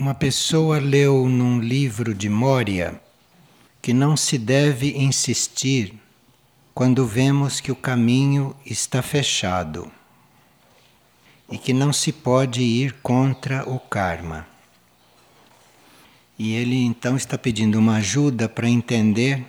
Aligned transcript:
Uma 0.00 0.14
pessoa 0.14 0.78
leu 0.78 1.28
num 1.28 1.60
livro 1.60 2.14
de 2.14 2.26
Moria 2.26 2.98
que 3.82 3.92
não 3.92 4.16
se 4.16 4.38
deve 4.38 4.96
insistir 4.96 5.92
quando 6.72 7.04
vemos 7.04 7.60
que 7.60 7.70
o 7.70 7.76
caminho 7.76 8.56
está 8.64 9.02
fechado 9.02 9.92
e 11.50 11.58
que 11.58 11.74
não 11.74 11.92
se 11.92 12.12
pode 12.12 12.62
ir 12.62 12.94
contra 13.02 13.68
o 13.68 13.78
karma. 13.78 14.48
E 16.38 16.54
ele 16.54 16.82
então 16.82 17.14
está 17.14 17.36
pedindo 17.36 17.78
uma 17.78 17.96
ajuda 17.96 18.48
para 18.48 18.70
entender 18.70 19.44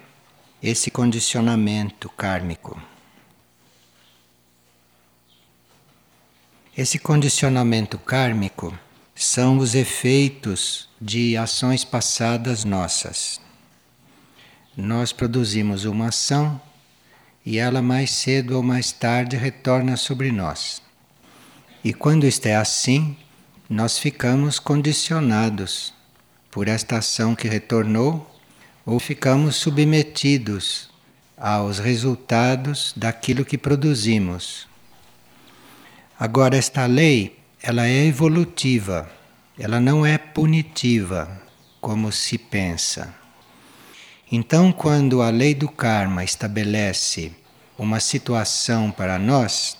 esse 0.61 0.91
condicionamento 0.91 2.09
kármico. 2.09 2.77
Esse 6.75 6.99
condicionamento 6.99 7.97
kármico 7.97 8.77
são 9.23 9.59
os 9.59 9.75
efeitos 9.75 10.89
de 10.99 11.37
ações 11.37 11.85
passadas 11.85 12.65
nossas. 12.65 13.39
Nós 14.75 15.13
produzimos 15.13 15.85
uma 15.85 16.07
ação 16.07 16.59
e 17.45 17.59
ela 17.59 17.83
mais 17.83 18.09
cedo 18.09 18.55
ou 18.55 18.63
mais 18.63 18.91
tarde 18.91 19.37
retorna 19.37 19.95
sobre 19.95 20.31
nós. 20.31 20.81
E 21.83 21.93
quando 21.93 22.25
isto 22.25 22.47
é 22.47 22.55
assim, 22.55 23.15
nós 23.69 23.99
ficamos 23.99 24.57
condicionados 24.57 25.93
por 26.49 26.67
esta 26.67 26.97
ação 26.97 27.35
que 27.35 27.47
retornou 27.47 28.27
ou 28.83 28.99
ficamos 28.99 29.55
submetidos 29.55 30.89
aos 31.37 31.77
resultados 31.77 32.91
daquilo 32.97 33.45
que 33.45 33.57
produzimos. 33.57 34.67
Agora 36.19 36.57
esta 36.57 36.87
lei 36.87 37.40
ela 37.63 37.87
é 37.87 38.07
evolutiva, 38.07 39.07
ela 39.59 39.79
não 39.79 40.03
é 40.03 40.17
punitiva, 40.17 41.39
como 41.79 42.11
se 42.11 42.35
pensa. 42.35 43.13
Então, 44.31 44.71
quando 44.71 45.21
a 45.21 45.29
lei 45.29 45.53
do 45.53 45.69
karma 45.69 46.23
estabelece 46.23 47.31
uma 47.77 47.99
situação 47.99 48.89
para 48.89 49.19
nós, 49.19 49.77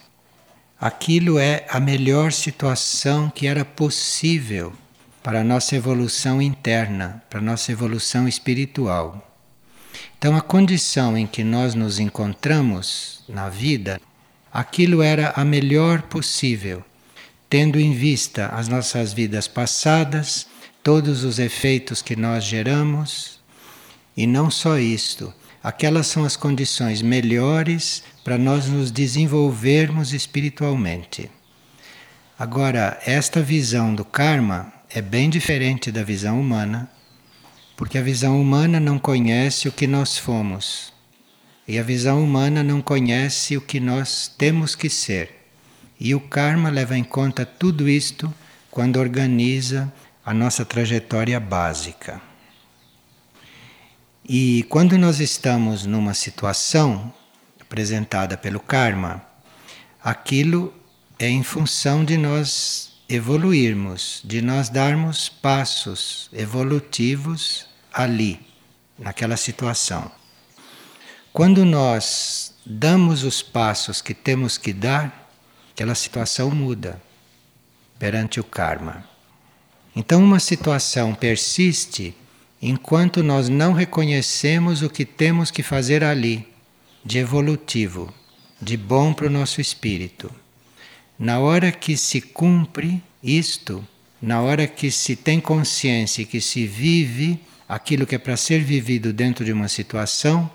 aquilo 0.80 1.40
é 1.40 1.66
a 1.70 1.80
melhor 1.80 2.32
situação 2.32 3.32
que 3.32 3.48
era 3.48 3.66
possível 3.66 4.74
para 5.24 5.42
a 5.42 5.44
nossa 5.44 5.76
evolução 5.76 6.40
interna, 6.40 7.24
para 7.32 7.40
a 7.40 7.44
nossa 7.44 7.72
evolução 7.72 8.28
espiritual. 8.28 9.28
Então, 10.20 10.36
a 10.36 10.42
condição 10.42 11.18
em 11.18 11.26
que 11.26 11.44
nós 11.44 11.74
nos 11.74 11.98
encontramos 11.98 13.24
na 13.28 13.50
vida, 13.50 14.00
aquilo 14.54 15.02
era 15.02 15.34
a 15.36 15.44
melhor 15.44 16.04
possível 16.04 16.86
tendo 17.52 17.78
em 17.78 17.92
vista 17.92 18.48
as 18.48 18.70
nossas 18.70 19.12
vidas 19.12 19.46
passadas, 19.46 20.48
todos 20.82 21.26
os 21.26 21.38
efeitos 21.38 22.02
que 22.02 22.16
nós 22.16 22.46
geramos, 22.46 23.42
e 24.16 24.26
não 24.26 24.50
só 24.50 24.80
isto, 24.80 25.34
aquelas 25.62 26.08
são 26.08 26.24
as 26.24 26.38
condições 26.38 27.02
melhores 27.02 28.04
para 28.24 28.38
nós 28.38 28.68
nos 28.68 28.90
desenvolvermos 28.90 30.14
espiritualmente. 30.14 31.30
Agora, 32.40 32.98
esta 33.06 33.42
visão 33.42 33.94
do 33.94 34.06
karma 34.06 34.72
é 34.90 35.02
bem 35.02 35.30
diferente 35.30 35.92
da 35.92 36.04
visão 36.06 36.40
humana, 36.40 36.90
porque 37.76 37.98
a 37.98 38.02
visão 38.02 38.42
humana 38.42 38.80
não 38.80 38.98
conhece 38.98 39.68
o 39.68 39.74
que 39.74 39.88
nós 39.88 40.18
fomos, 40.18 40.94
e 41.68 41.78
a 41.78 41.84
visão 41.84 42.24
humana 42.24 42.64
não 42.64 42.82
conhece 42.82 43.58
o 43.58 43.62
que 43.62 43.82
nós 43.82 44.34
temos 44.38 44.74
que 44.74 44.90
ser. 44.90 45.41
E 46.04 46.16
o 46.16 46.20
karma 46.20 46.72
leva 46.72 46.98
em 46.98 47.04
conta 47.04 47.46
tudo 47.46 47.88
isto 47.88 48.34
quando 48.72 49.00
organiza 49.00 49.94
a 50.26 50.34
nossa 50.34 50.66
trajetória 50.66 51.40
básica. 51.40 52.20
E 54.28 54.66
quando 54.68 54.98
nós 54.98 55.20
estamos 55.20 55.86
numa 55.86 56.16
situação 56.16 57.14
apresentada 57.60 58.36
pelo 58.36 58.60
karma, 58.60 59.24
aquilo 60.04 60.74
é 61.20 61.30
em 61.30 61.44
função 61.44 62.04
de 62.04 62.18
nós 62.18 62.94
evoluirmos, 63.08 64.24
de 64.26 64.42
nós 64.42 64.70
darmos 64.70 65.30
passos 65.30 66.32
evolutivos 66.34 67.68
ali, 67.94 68.40
naquela 68.98 69.38
situação. 69.38 70.12
Quando 71.32 71.64
nós 71.64 72.56
damos 72.66 73.24
os 73.24 73.44
passos 73.44 74.02
que 74.02 74.16
temos 74.16 74.58
que 74.58 74.74
dar, 74.74 75.21
aquela 75.82 75.96
situação 75.96 76.52
muda 76.52 77.02
perante 77.98 78.40
o 78.40 78.44
karma. 78.44 79.04
Então, 79.96 80.24
uma 80.24 80.40
situação 80.40 81.16
persiste 81.16 82.16
enquanto 82.62 83.24
nós 83.24 83.50
não 83.50 83.74
reconhecemos 83.74 84.84
o 84.84 84.90
que 84.92 85.04
temos 85.04 85.50
que 85.50 85.64
fazer 85.64 86.04
ali, 86.04 86.48
de 87.04 87.18
evolutivo, 87.18 88.14
de 88.62 88.78
bom 88.78 89.12
para 89.12 89.26
o 89.26 89.30
nosso 89.30 89.60
espírito. 89.60 90.32
Na 91.18 91.40
hora 91.40 91.72
que 91.72 91.98
se 91.98 92.22
cumpre 92.22 93.02
isto, 93.24 93.84
na 94.22 94.40
hora 94.40 94.68
que 94.68 94.92
se 94.92 95.16
tem 95.16 95.40
consciência 95.40 96.22
e 96.22 96.26
que 96.26 96.40
se 96.40 96.68
vive 96.68 97.40
aquilo 97.68 98.06
que 98.06 98.14
é 98.14 98.20
para 98.20 98.38
ser 98.38 98.64
vivido 98.64 99.12
dentro 99.12 99.44
de 99.44 99.52
uma 99.52 99.68
situação, 99.68 100.48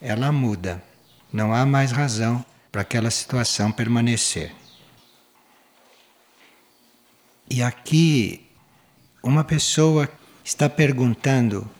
ela 0.00 0.30
muda. 0.30 0.80
Não 1.32 1.52
há 1.52 1.66
mais 1.66 1.90
razão 1.90 2.44
para 2.72 2.80
aquela 2.80 3.10
situação 3.10 3.70
permanecer. 3.70 4.50
E 7.48 7.62
aqui, 7.62 8.48
uma 9.22 9.44
pessoa 9.44 10.08
está 10.42 10.70
perguntando 10.70 11.70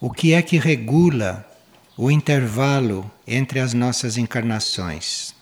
o 0.00 0.08
que 0.08 0.32
é 0.32 0.40
que 0.40 0.56
regula 0.56 1.44
o 1.96 2.12
intervalo 2.12 3.10
entre 3.26 3.58
as 3.58 3.74
nossas 3.74 4.16
encarnações. 4.16 5.34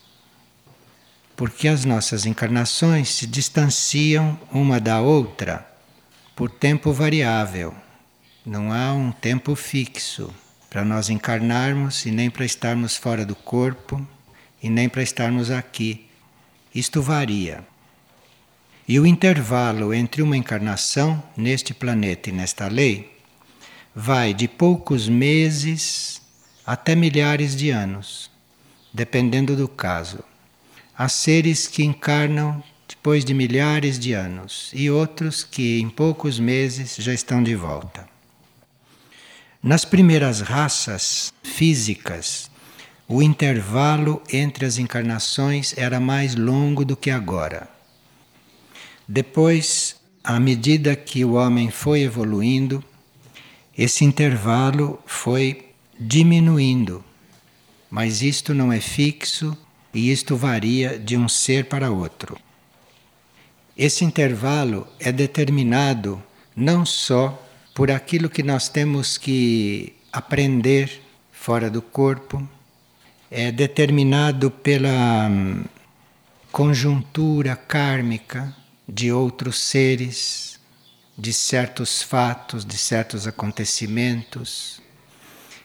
Porque 1.37 1.69
as 1.69 1.85
nossas 1.85 2.25
encarnações 2.25 3.11
se 3.11 3.27
distanciam 3.27 4.41
uma 4.51 4.81
da 4.81 5.03
outra 5.03 5.69
por 6.35 6.49
tempo 6.49 6.95
variável. 6.95 7.75
Não 8.47 8.73
há 8.73 8.95
um 8.95 9.13
tempo 9.13 9.55
fixo 9.55 10.33
para 10.71 10.83
nós 10.83 11.11
encarnarmos 11.11 12.07
e 12.07 12.11
nem 12.11 12.31
para 12.31 12.45
estarmos 12.47 12.97
fora 12.97 13.27
do 13.27 13.35
corpo 13.35 14.07
e 14.65 14.71
nem 14.71 14.89
para 14.89 15.03
estarmos 15.03 15.51
aqui. 15.51 16.07
Isto 16.75 17.03
varia. 17.03 17.63
E 18.89 18.99
o 18.99 19.07
intervalo 19.07 19.93
entre 19.93 20.23
uma 20.23 20.39
encarnação 20.39 21.23
neste 21.37 21.75
planeta 21.75 22.31
e 22.31 22.33
nesta 22.33 22.67
lei 22.67 23.15
vai 23.95 24.33
de 24.33 24.49
poucos 24.49 25.07
meses 25.07 26.23
até 26.67 26.97
milhares 26.97 27.55
de 27.55 27.69
anos, 27.69 28.31
dependendo 28.91 29.55
do 29.55 29.69
caso. 29.69 30.25
Há 30.97 31.11
seres 31.11 31.67
que 31.67 31.85
encarnam 31.85 32.65
depois 32.89 33.23
de 33.23 33.35
milhares 33.35 33.99
de 33.99 34.15
anos 34.15 34.71
e 34.73 34.91
outros 34.91 35.45
que 35.45 35.79
em 35.79 35.91
poucos 35.91 36.39
meses 36.39 36.97
já 36.99 37.13
estão 37.13 37.43
de 37.43 37.55
volta. 37.55 38.09
Nas 39.63 39.85
primeiras 39.85 40.41
raças 40.41 41.35
físicas 41.43 42.51
o 43.07 43.23
intervalo 43.23 44.23
entre 44.33 44.65
as 44.65 44.79
encarnações 44.79 45.77
era 45.77 46.01
mais 46.01 46.35
longo 46.35 46.85
do 46.85 46.97
que 46.97 47.11
agora. 47.11 47.69
Depois, 49.07 49.97
à 50.23 50.41
medida 50.41 50.97
que 50.97 51.25
o 51.25 51.35
homem 51.35 51.71
foi 51.71 52.01
evoluindo, 52.01 52.83
esse 53.77 54.05
intervalo 54.05 54.99
foi 55.05 55.71
diminuindo. 56.01 57.05
Mas 57.91 58.23
isto 58.23 58.55
não 58.55 58.73
é 58.73 58.81
fixo 58.81 59.57
e 59.93 60.11
isto 60.11 60.37
varia 60.37 60.99
de 60.99 61.17
um 61.17 61.29
ser 61.29 61.67
para 61.67 61.91
outro. 61.91 62.39
Esse 63.77 64.05
intervalo 64.05 64.87
é 64.99 65.13
determinado 65.13 66.23
não 66.57 66.87
só 66.87 67.41
por 67.75 67.91
aquilo 67.91 68.31
que 68.31 68.43
nós 68.43 68.69
temos 68.69 69.19
que 69.19 69.95
aprender 70.13 71.03
fora 71.33 71.69
do 71.69 71.83
corpo, 71.83 72.49
é 73.37 73.51
determinado 73.51 74.49
pela 74.49 75.29
hum, 75.29 75.65
conjuntura 76.53 77.57
kármica 77.57 78.55
de 78.89 79.11
outros 79.11 79.59
seres, 79.59 80.61
de 81.19 81.33
certos 81.33 82.01
fatos, 82.01 82.65
de 82.65 82.79
certos 82.79 83.27
acontecimentos. 83.27 84.81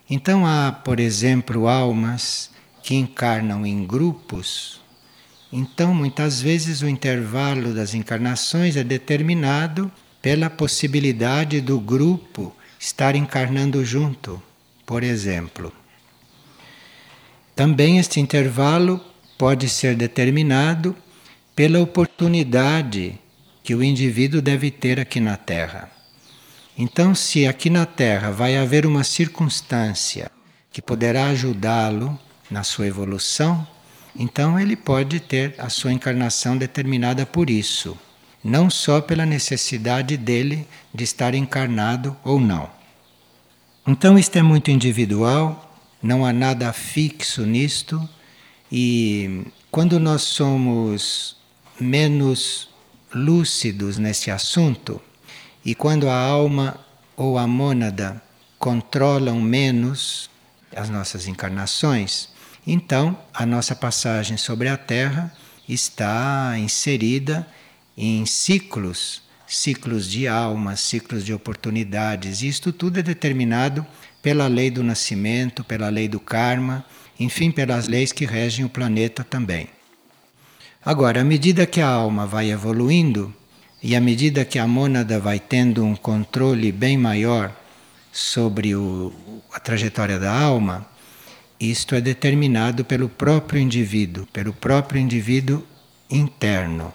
Então 0.10 0.48
há, 0.48 0.72
por 0.72 1.00
exemplo, 1.00 1.68
almas 1.68 2.50
que 2.82 2.96
encarnam 2.96 3.64
em 3.64 3.86
grupos. 3.86 4.82
Então, 5.54 5.94
muitas 5.94 6.42
vezes, 6.42 6.82
o 6.82 6.88
intervalo 6.88 7.72
das 7.72 7.94
encarnações 7.94 8.78
é 8.78 8.84
determinado 8.84 9.92
pela 10.24 10.50
possibilidade 10.50 11.62
do 11.62 11.80
grupo 11.80 12.52
estar 12.80 13.16
encarnando 13.16 13.86
junto, 13.86 14.42
por 14.88 15.04
exemplo. 15.04 15.72
Também 17.60 17.98
este 17.98 18.22
intervalo 18.22 19.02
pode 19.38 19.68
ser 19.68 19.94
determinado 19.94 20.96
pela 21.54 21.82
oportunidade 21.82 23.20
que 23.62 23.76
o 23.76 23.84
indivíduo 23.84 24.42
deve 24.42 24.72
ter 24.72 24.98
aqui 24.98 25.20
na 25.20 25.36
Terra. 25.36 25.92
Então, 26.78 27.14
se 27.14 27.46
aqui 27.46 27.70
na 27.70 27.86
Terra 27.86 28.32
vai 28.32 28.56
haver 28.56 28.86
uma 28.86 29.04
circunstância 29.04 30.32
que 30.72 30.82
poderá 30.82 31.26
ajudá-lo 31.26 32.18
na 32.50 32.64
sua 32.64 32.88
evolução, 32.88 33.68
então 34.18 34.58
ele 34.58 34.78
pode 34.78 35.20
ter 35.20 35.54
a 35.58 35.68
sua 35.68 35.92
encarnação 35.92 36.58
determinada 36.58 37.26
por 37.26 37.50
isso, 37.50 37.98
não 38.42 38.70
só 38.70 39.02
pela 39.02 39.26
necessidade 39.26 40.16
dele 40.16 40.66
de 40.94 41.04
estar 41.04 41.36
encarnado 41.36 42.16
ou 42.24 42.40
não. 42.40 42.70
Então, 43.86 44.18
isto 44.18 44.38
é 44.38 44.42
muito 44.42 44.72
individual, 44.72 45.69
não 46.02 46.26
há 46.26 46.32
nada 46.32 46.72
fixo 46.74 47.46
nisto, 47.46 48.08
e 48.72 49.46
quando 49.72 50.00
nós 50.00 50.22
somos 50.24 51.38
menos 51.80 52.70
lúcidos 53.14 53.98
nesse 53.98 54.32
assunto, 54.32 55.02
e 55.64 55.76
quando 55.76 56.10
a 56.10 56.16
alma 56.16 56.80
ou 57.18 57.38
a 57.38 57.46
mônada 57.46 58.22
controlam 58.58 59.42
menos 59.42 60.30
as 60.76 60.90
nossas 60.90 61.28
encarnações, 61.28 62.30
então 62.66 63.18
a 63.34 63.46
nossa 63.46 63.76
passagem 63.76 64.38
sobre 64.38 64.70
a 64.70 64.78
Terra 64.78 65.34
está 65.68 66.56
inserida 66.58 67.48
em 67.98 68.26
ciclos, 68.26 69.22
ciclos 69.48 70.10
de 70.10 70.28
alma, 70.28 70.76
ciclos 70.76 71.26
de 71.26 71.34
oportunidades. 71.34 72.42
E 72.42 72.48
isto 72.48 72.72
tudo 72.72 73.00
é 73.00 73.04
determinado 73.04 73.86
pela 74.22 74.48
lei 74.48 74.70
do 74.70 74.84
nascimento, 74.84 75.64
pela 75.64 75.90
lei 75.90 76.08
do 76.08 76.20
karma, 76.20 76.86
enfim, 77.20 77.52
pelas 77.52 77.88
leis 77.88 78.12
que 78.12 78.26
regem 78.26 78.66
o 78.66 78.70
planeta 78.70 79.24
também. 79.24 79.68
Agora, 80.84 81.22
à 81.22 81.24
medida 81.24 81.66
que 81.66 81.82
a 81.82 81.88
alma 81.88 82.26
vai 82.26 82.52
evoluindo 82.52 83.34
e 83.84 83.96
à 83.96 84.02
medida 84.02 84.46
que 84.46 84.58
a 84.58 84.68
mônada 84.68 85.20
vai 85.20 85.40
tendo 85.40 85.84
um 85.84 85.96
controle 85.96 86.72
bem 86.72 86.98
maior 86.98 87.54
sobre 88.12 88.76
o, 88.76 89.14
a 89.54 89.60
trajetória 89.60 90.18
da 90.18 90.32
alma, 90.32 90.88
isto 91.60 91.96
é 91.96 92.02
determinado 92.02 92.86
pelo 92.86 93.10
próprio 93.10 93.60
indivíduo, 93.60 94.26
pelo 94.28 94.54
próprio 94.54 95.02
indivíduo 95.02 95.64
interno, 96.10 96.94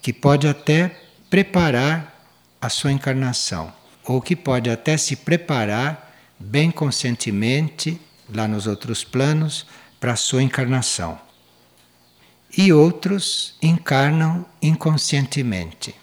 que 0.00 0.12
pode 0.12 0.46
até 0.46 0.96
preparar 1.28 2.14
a 2.60 2.68
sua 2.68 2.92
encarnação, 2.92 3.72
ou 4.04 4.22
que 4.22 4.36
pode 4.36 4.70
até 4.70 4.96
se 4.96 5.16
preparar 5.16 6.05
bem 6.38 6.70
conscientemente 6.70 8.00
lá 8.34 8.46
nos 8.48 8.66
outros 8.66 9.04
planos 9.04 9.66
para 9.98 10.12
a 10.12 10.16
sua 10.16 10.42
encarnação. 10.42 11.18
E 12.56 12.72
outros 12.72 13.56
encarnam 13.62 14.46
inconscientemente. 14.62 15.94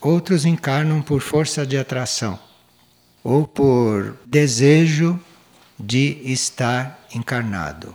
Outros 0.00 0.44
encarnam 0.44 1.02
por 1.02 1.20
força 1.20 1.66
de 1.66 1.76
atração 1.76 2.38
ou 3.28 3.44
por 3.44 4.16
desejo 4.24 5.18
de 5.76 6.20
estar 6.24 7.04
encarnado, 7.12 7.92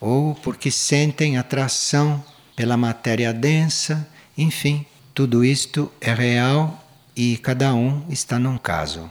ou 0.00 0.34
porque 0.36 0.70
sentem 0.70 1.36
atração 1.36 2.24
pela 2.56 2.74
matéria 2.74 3.30
densa, 3.30 4.08
enfim, 4.38 4.86
tudo 5.12 5.44
isto 5.44 5.92
é 6.00 6.14
real 6.14 6.82
e 7.14 7.36
cada 7.36 7.74
um 7.74 8.06
está 8.08 8.38
num 8.38 8.56
caso. 8.56 9.10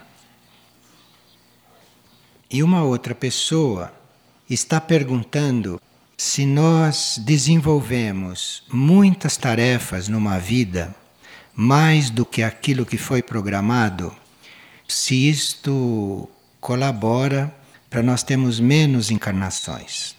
E 2.53 2.61
uma 2.61 2.83
outra 2.83 3.15
pessoa 3.15 3.91
está 4.47 4.79
perguntando 4.79 5.81
se 6.15 6.45
nós 6.45 7.19
desenvolvemos 7.25 8.61
muitas 8.71 9.35
tarefas 9.35 10.07
numa 10.07 10.37
vida, 10.37 10.95
mais 11.55 12.11
do 12.11 12.23
que 12.23 12.43
aquilo 12.43 12.85
que 12.85 12.95
foi 12.95 13.23
programado, 13.23 14.15
se 14.87 15.27
isto 15.27 16.29
colabora 16.61 17.51
para 17.89 18.03
nós 18.03 18.21
termos 18.21 18.59
menos 18.59 19.09
encarnações. 19.09 20.15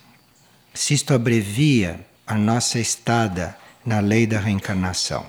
Se 0.75 0.93
isto 0.93 1.15
abrevia 1.15 2.05
a 2.27 2.35
nossa 2.35 2.81
estada 2.81 3.57
na 3.87 4.01
lei 4.01 4.27
da 4.27 4.41
reencarnação. 4.41 5.25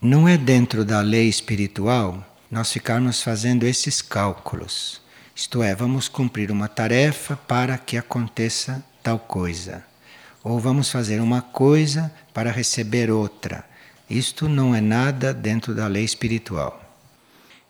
Não 0.00 0.26
é 0.26 0.38
dentro 0.38 0.86
da 0.86 1.02
lei 1.02 1.28
espiritual 1.28 2.26
nós 2.50 2.72
ficarmos 2.72 3.22
fazendo 3.22 3.66
esses 3.66 4.00
cálculos. 4.00 5.02
Isto 5.40 5.62
é, 5.62 5.74
vamos 5.74 6.06
cumprir 6.06 6.50
uma 6.50 6.68
tarefa 6.68 7.34
para 7.34 7.78
que 7.78 7.96
aconteça 7.96 8.84
tal 9.02 9.18
coisa. 9.18 9.82
Ou 10.44 10.60
vamos 10.60 10.90
fazer 10.90 11.18
uma 11.18 11.40
coisa 11.40 12.12
para 12.34 12.50
receber 12.50 13.10
outra. 13.10 13.64
Isto 14.08 14.50
não 14.50 14.74
é 14.74 14.82
nada 14.82 15.32
dentro 15.32 15.74
da 15.74 15.86
lei 15.86 16.04
espiritual. 16.04 16.78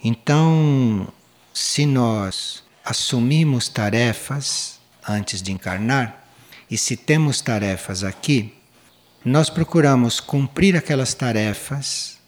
Então, 0.02 1.06
se 1.54 1.86
nós 1.86 2.64
assumimos 2.84 3.68
tarefas 3.68 4.80
antes 5.08 5.40
de 5.40 5.52
encarnar, 5.52 6.26
e 6.68 6.76
se 6.76 6.96
temos 6.96 7.40
tarefas 7.40 8.02
aqui, 8.02 8.52
nós 9.24 9.48
procuramos 9.48 10.18
cumprir 10.18 10.76
aquelas 10.76 11.14
tarefas 11.14 12.18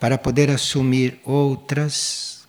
para 0.00 0.16
poder 0.16 0.50
assumir 0.50 1.20
outras, 1.22 2.46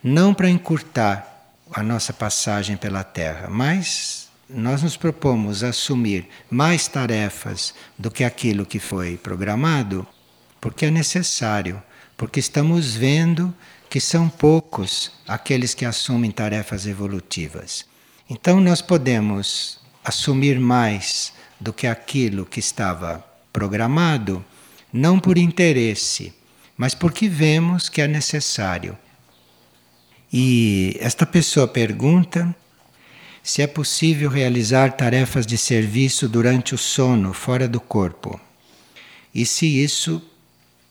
não 0.00 0.32
para 0.32 0.48
encurtar 0.48 1.37
a 1.72 1.82
nossa 1.82 2.12
passagem 2.12 2.76
pela 2.76 3.04
Terra, 3.04 3.48
mas 3.50 4.28
nós 4.48 4.82
nos 4.82 4.96
propomos 4.96 5.62
assumir 5.62 6.28
mais 6.50 6.88
tarefas 6.88 7.74
do 7.98 8.10
que 8.10 8.24
aquilo 8.24 8.64
que 8.64 8.78
foi 8.78 9.16
programado, 9.16 10.06
porque 10.60 10.86
é 10.86 10.90
necessário, 10.90 11.82
porque 12.16 12.40
estamos 12.40 12.94
vendo 12.94 13.54
que 13.90 14.00
são 14.00 14.28
poucos 14.28 15.12
aqueles 15.26 15.74
que 15.74 15.84
assumem 15.84 16.30
tarefas 16.30 16.86
evolutivas. 16.86 17.86
Então, 18.28 18.60
nós 18.60 18.82
podemos 18.82 19.80
assumir 20.04 20.58
mais 20.58 21.32
do 21.60 21.72
que 21.72 21.86
aquilo 21.86 22.44
que 22.44 22.60
estava 22.60 23.24
programado, 23.52 24.44
não 24.92 25.18
por 25.18 25.38
interesse, 25.38 26.32
mas 26.76 26.94
porque 26.94 27.28
vemos 27.28 27.88
que 27.88 28.00
é 28.00 28.08
necessário. 28.08 28.96
E 30.32 30.96
esta 31.00 31.24
pessoa 31.24 31.66
pergunta 31.66 32.54
se 33.42 33.62
é 33.62 33.66
possível 33.66 34.28
realizar 34.28 34.92
tarefas 34.92 35.46
de 35.46 35.56
serviço 35.56 36.28
durante 36.28 36.74
o 36.74 36.78
sono, 36.78 37.32
fora 37.32 37.66
do 37.66 37.80
corpo, 37.80 38.38
e 39.34 39.46
se 39.46 39.82
isso 39.82 40.22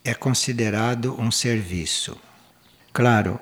é 0.03 0.13
considerado 0.13 1.15
um 1.19 1.29
serviço. 1.29 2.17
Claro, 2.91 3.39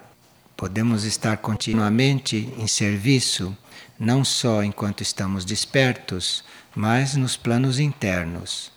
podemos 0.58 1.05
estar 1.05 1.38
continuamente 1.38 2.51
em 2.58 2.67
serviço, 2.67 3.55
não 3.98 4.25
só 4.25 4.63
enquanto 4.63 5.01
estamos 5.01 5.46
despertos, 5.46 6.43
mas 6.75 7.15
nos 7.15 7.38
planos 7.38 7.79
internos. 7.79 8.72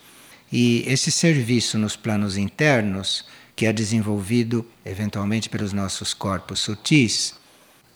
E 0.53 0.85
esse 0.87 1.11
serviço 1.11 1.79
nos 1.79 1.97
planos 1.97 2.37
internos, 2.37 3.25
que 3.59 3.67
é 3.67 3.73
desenvolvido 3.73 4.65
eventualmente 4.85 5.49
pelos 5.49 5.73
nossos 5.73 6.15
corpos 6.15 6.61
sutis, 6.61 7.35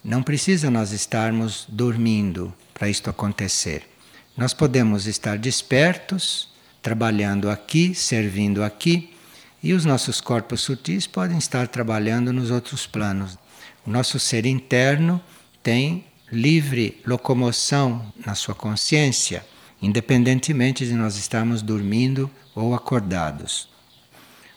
não 0.02 0.20
precisa 0.20 0.68
nós 0.72 0.90
estarmos 0.90 1.66
dormindo 1.68 2.52
para 2.74 2.88
isto 2.88 3.08
acontecer. 3.08 3.88
Nós 4.36 4.52
podemos 4.52 5.06
estar 5.06 5.38
despertos, 5.38 6.48
trabalhando 6.82 7.48
aqui, 7.48 7.94
servindo 7.94 8.64
aqui, 8.64 9.14
e 9.62 9.72
os 9.72 9.84
nossos 9.84 10.20
corpos 10.20 10.62
sutis 10.62 11.06
podem 11.06 11.38
estar 11.38 11.68
trabalhando 11.68 12.32
nos 12.32 12.50
outros 12.50 12.84
planos. 12.84 13.38
O 13.86 13.90
nosso 13.90 14.18
ser 14.18 14.44
interno 14.46 15.22
tem 15.62 16.04
livre 16.32 17.00
locomoção 17.06 18.12
na 18.26 18.34
sua 18.34 18.56
consciência, 18.56 19.46
independentemente 19.80 20.84
de 20.84 20.94
nós 20.94 21.16
estarmos 21.16 21.62
dormindo 21.62 22.28
ou 22.52 22.74
acordados. 22.74 23.70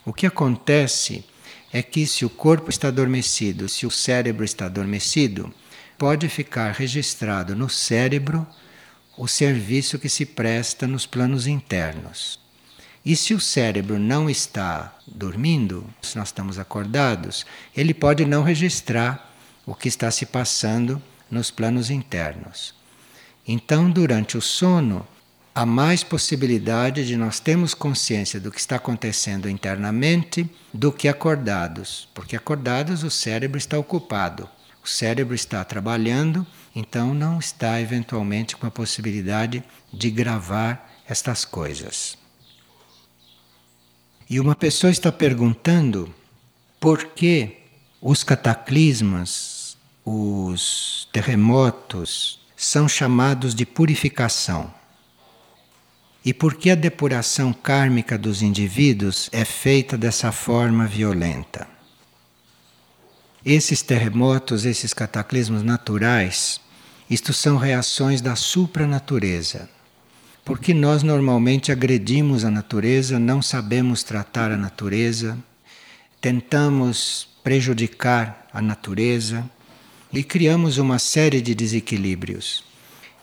O 0.06 0.12
que 0.12 0.24
acontece 0.24 1.24
é 1.72 1.82
que 1.82 2.06
se 2.06 2.24
o 2.24 2.30
corpo 2.30 2.70
está 2.70 2.88
adormecido, 2.88 3.68
se 3.68 3.84
o 3.84 3.90
cérebro 3.90 4.44
está 4.44 4.66
adormecido, 4.66 5.52
pode 5.98 6.28
ficar 6.28 6.70
registrado 6.70 7.56
no 7.56 7.68
cérebro 7.68 8.46
o 9.18 9.26
serviço 9.26 9.98
que 9.98 10.08
se 10.08 10.24
presta 10.24 10.86
nos 10.86 11.06
planos 11.06 11.48
internos. 11.48 12.38
E 13.04 13.16
se 13.16 13.34
o 13.34 13.40
cérebro 13.40 13.98
não 13.98 14.30
está 14.30 14.96
dormindo, 15.08 15.84
se 16.00 16.16
nós 16.16 16.28
estamos 16.28 16.56
acordados, 16.56 17.44
ele 17.76 17.92
pode 17.92 18.24
não 18.24 18.44
registrar 18.44 19.34
o 19.66 19.74
que 19.74 19.88
está 19.88 20.08
se 20.12 20.24
passando 20.24 21.02
nos 21.28 21.50
planos 21.50 21.90
internos. 21.90 22.74
Então, 23.46 23.90
durante 23.90 24.38
o 24.38 24.40
sono, 24.40 25.04
há 25.56 25.64
mais 25.64 26.04
possibilidade 26.04 27.06
de 27.06 27.16
nós 27.16 27.40
termos 27.40 27.72
consciência 27.72 28.38
do 28.38 28.52
que 28.52 28.60
está 28.60 28.76
acontecendo 28.76 29.48
internamente 29.48 30.46
do 30.70 30.92
que 30.92 31.08
acordados, 31.08 32.10
porque 32.12 32.36
acordados 32.36 33.02
o 33.02 33.10
cérebro 33.10 33.56
está 33.56 33.78
ocupado, 33.78 34.46
o 34.84 34.86
cérebro 34.86 35.34
está 35.34 35.64
trabalhando, 35.64 36.46
então 36.74 37.14
não 37.14 37.38
está 37.38 37.80
eventualmente 37.80 38.54
com 38.54 38.66
a 38.66 38.70
possibilidade 38.70 39.64
de 39.90 40.10
gravar 40.10 40.92
estas 41.08 41.42
coisas. 41.46 42.18
E 44.28 44.38
uma 44.38 44.54
pessoa 44.54 44.90
está 44.90 45.10
perguntando 45.10 46.14
por 46.78 47.02
que 47.14 47.62
os 47.98 48.22
cataclismas, 48.22 49.78
os 50.04 51.08
terremotos, 51.10 52.40
são 52.54 52.86
chamados 52.86 53.54
de 53.54 53.64
purificação. 53.64 54.70
E 56.26 56.34
por 56.34 56.56
que 56.56 56.70
a 56.70 56.74
depuração 56.74 57.52
kármica 57.52 58.18
dos 58.18 58.42
indivíduos 58.42 59.30
é 59.30 59.44
feita 59.44 59.96
dessa 59.96 60.32
forma 60.32 60.84
violenta? 60.84 61.68
Esses 63.44 63.80
terremotos, 63.80 64.64
esses 64.64 64.92
cataclismos 64.92 65.62
naturais, 65.62 66.60
isto 67.08 67.32
são 67.32 67.56
reações 67.56 68.20
da 68.20 68.34
supranatureza. 68.34 69.70
Porque 70.44 70.74
nós 70.74 71.04
normalmente 71.04 71.70
agredimos 71.70 72.44
a 72.44 72.50
natureza, 72.50 73.20
não 73.20 73.40
sabemos 73.40 74.02
tratar 74.02 74.50
a 74.50 74.56
natureza, 74.56 75.38
tentamos 76.20 77.28
prejudicar 77.44 78.48
a 78.52 78.60
natureza 78.60 79.48
e 80.12 80.24
criamos 80.24 80.76
uma 80.76 80.98
série 80.98 81.40
de 81.40 81.54
desequilíbrios. 81.54 82.64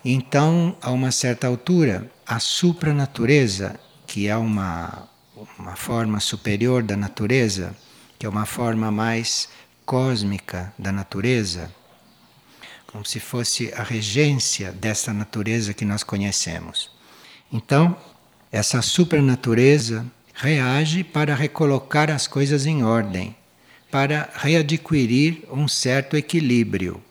Então, 0.06 0.76
a 0.82 0.92
uma 0.92 1.12
certa 1.12 1.48
altura, 1.48 2.12
a 2.26 2.38
supranatureza, 2.40 3.80
que 4.06 4.28
é 4.28 4.36
uma, 4.36 5.08
uma 5.58 5.76
forma 5.76 6.20
superior 6.20 6.84
da 6.84 6.98
natureza, 6.98 7.76
que 8.20 8.26
é 8.26 8.30
uma 8.30 8.46
forma 8.46 8.92
mais 8.92 9.48
cósmica 9.86 10.74
da 10.78 10.92
natureza, 10.92 11.74
como 12.88 13.06
se 13.06 13.20
fosse 13.20 13.74
a 13.74 13.82
regência 13.82 14.72
dessa 14.72 15.14
natureza 15.14 15.74
que 15.74 15.86
nós 15.86 16.04
conhecemos. 16.04 16.92
Então, 17.52 17.96
essa 18.52 18.82
supernatureza 18.82 20.06
reage 20.34 21.04
para 21.04 21.34
recolocar 21.34 22.12
as 22.12 22.28
coisas 22.28 22.66
em 22.66 22.84
ordem, 22.84 23.36
para 23.90 24.30
readquirir 24.36 25.44
um 25.52 25.68
certo 25.68 26.18
equilíbrio. 26.18 27.02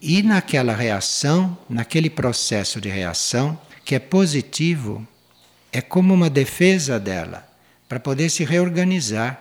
E 0.00 0.22
naquela 0.22 0.74
reação, 0.74 1.56
naquele 1.68 2.10
processo 2.10 2.80
de 2.80 2.88
reação, 2.88 3.58
que 3.84 3.94
é 3.94 3.98
positivo, 3.98 5.06
é 5.72 5.80
como 5.80 6.12
uma 6.12 6.28
defesa 6.28 6.98
dela, 6.98 7.48
para 7.88 8.00
poder 8.00 8.28
se 8.30 8.44
reorganizar. 8.44 9.40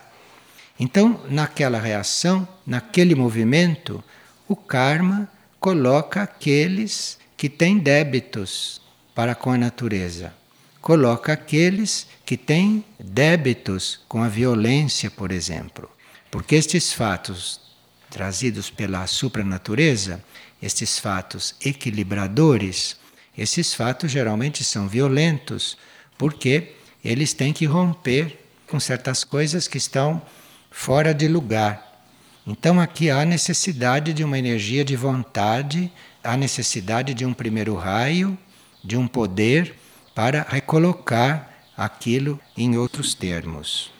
Então, 0.79 1.21
naquela 1.29 1.79
reação, 1.79 2.47
naquele 2.65 3.15
movimento, 3.15 4.03
o 4.47 4.55
karma 4.55 5.29
coloca 5.59 6.21
aqueles 6.21 7.17
que 7.35 7.49
têm 7.49 7.77
débitos 7.77 8.81
para 9.13 9.33
com 9.33 9.51
a 9.51 9.57
natureza. 9.57 10.33
Coloca 10.81 11.33
aqueles 11.33 12.07
que 12.25 12.37
têm 12.37 12.85
débitos 12.99 14.01
com 14.07 14.21
a 14.21 14.27
violência, 14.27 15.09
por 15.09 15.31
exemplo. 15.31 15.89
Porque 16.29 16.55
estes 16.55 16.93
fatos 16.93 17.59
trazidos 18.09 18.69
pela 18.69 19.07
supranatureza, 19.07 20.23
estes 20.65 20.97
fatos 20.97 21.53
equilibradores, 21.63 22.97
esses 23.37 23.73
fatos 23.75 24.11
geralmente 24.11 24.63
são 24.63 24.87
violentos, 24.87 25.77
porque 26.17 26.73
eles 27.03 27.33
têm 27.33 27.53
que 27.53 27.65
romper 27.65 28.39
com 28.67 28.79
certas 28.79 29.23
coisas 29.23 29.67
que 29.67 29.77
estão 29.77 30.19
fora 30.71 31.13
de 31.13 31.27
lugar. 31.27 32.03
Então 32.47 32.79
aqui 32.79 33.11
há 33.11 33.23
necessidade 33.23 34.11
de 34.11 34.23
uma 34.23 34.39
energia 34.39 34.83
de 34.83 34.95
vontade, 34.95 35.91
há 36.23 36.35
necessidade 36.35 37.13
de 37.13 37.25
um 37.25 37.33
primeiro 37.33 37.75
raio, 37.75 38.35
de 38.83 38.97
um 38.97 39.07
poder 39.07 39.75
para 40.15 40.41
recolocar 40.49 41.51
aquilo 41.77 42.39
em 42.57 42.75
outros 42.75 43.13
termos. 43.13 43.94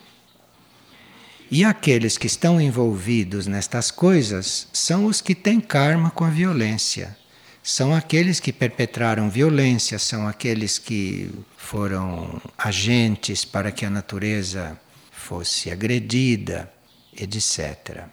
E 1.52 1.64
aqueles 1.64 2.18
que 2.18 2.26
estão 2.26 2.60
envolvidos 2.60 3.46
nestas 3.46 3.92
coisas 3.92 4.68
são 4.74 5.06
os 5.06 5.22
que 5.22 5.36
têm 5.36 5.62
karma 5.62 6.10
com 6.10 6.24
a 6.24 6.30
violência. 6.30 7.16
São 7.62 7.94
aqueles 7.96 8.40
que 8.40 8.52
perpetraram 8.52 9.30
violência, 9.30 9.98
são 10.00 10.28
aqueles 10.28 10.78
que 10.78 11.32
foram 11.56 12.42
agentes 12.58 13.46
para 13.46 13.72
que 13.72 13.86
a 13.86 13.90
natureza 13.90 14.80
fosse 15.12 15.72
agredida, 15.72 16.72
etc. 17.16 18.04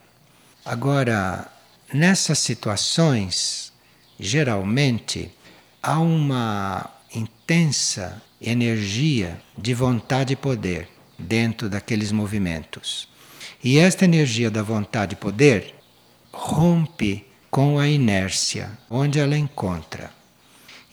Agora, 0.65 1.51
nessas 1.93 2.39
situações, 2.39 3.73
geralmente 4.19 5.31
há 5.83 5.99
uma 5.99 6.91
intensa 7.15 8.23
energia 8.41 9.41
de 9.57 9.75
vontade 9.75 10.33
e 10.33 10.37
poder 10.37 10.89
dentro 11.19 11.69
daqueles 11.69 12.11
movimentos. 12.11 13.12
E 13.65 13.79
esta 13.79 14.05
energia 14.05 14.51
da 14.51 14.63
vontade 14.63 15.13
e 15.13 15.17
poder 15.17 15.75
rompe 16.33 17.25
com 17.49 17.79
a 17.79 17.87
inércia 17.87 18.77
onde 18.91 19.21
ela 19.21 19.39
encontra. 19.39 20.11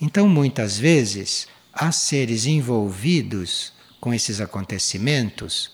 Então, 0.00 0.28
muitas 0.28 0.78
vezes, 0.78 1.48
há 1.72 1.90
seres 1.90 2.46
envolvidos 2.46 3.72
com 4.00 4.14
esses 4.14 4.40
acontecimentos 4.40 5.72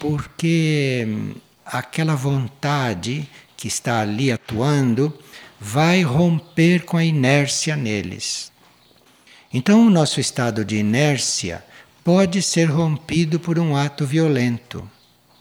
porque 0.00 1.06
aquela 1.64 2.14
vontade 2.14 3.28
que 3.56 3.68
está 3.68 4.00
ali 4.00 4.32
atuando 4.32 5.16
vai 5.60 6.02
romper 6.02 6.84
com 6.84 6.96
a 6.96 7.04
inércia 7.04 7.76
neles. 7.76 8.50
Então, 9.52 9.86
o 9.86 9.90
nosso 9.90 10.20
estado 10.20 10.64
de 10.64 10.76
inércia 10.76 11.64
pode 12.02 12.42
ser 12.42 12.66
rompido 12.66 13.38
por 13.38 13.58
um 13.58 13.76
ato 13.76 14.04
violento 14.04 14.88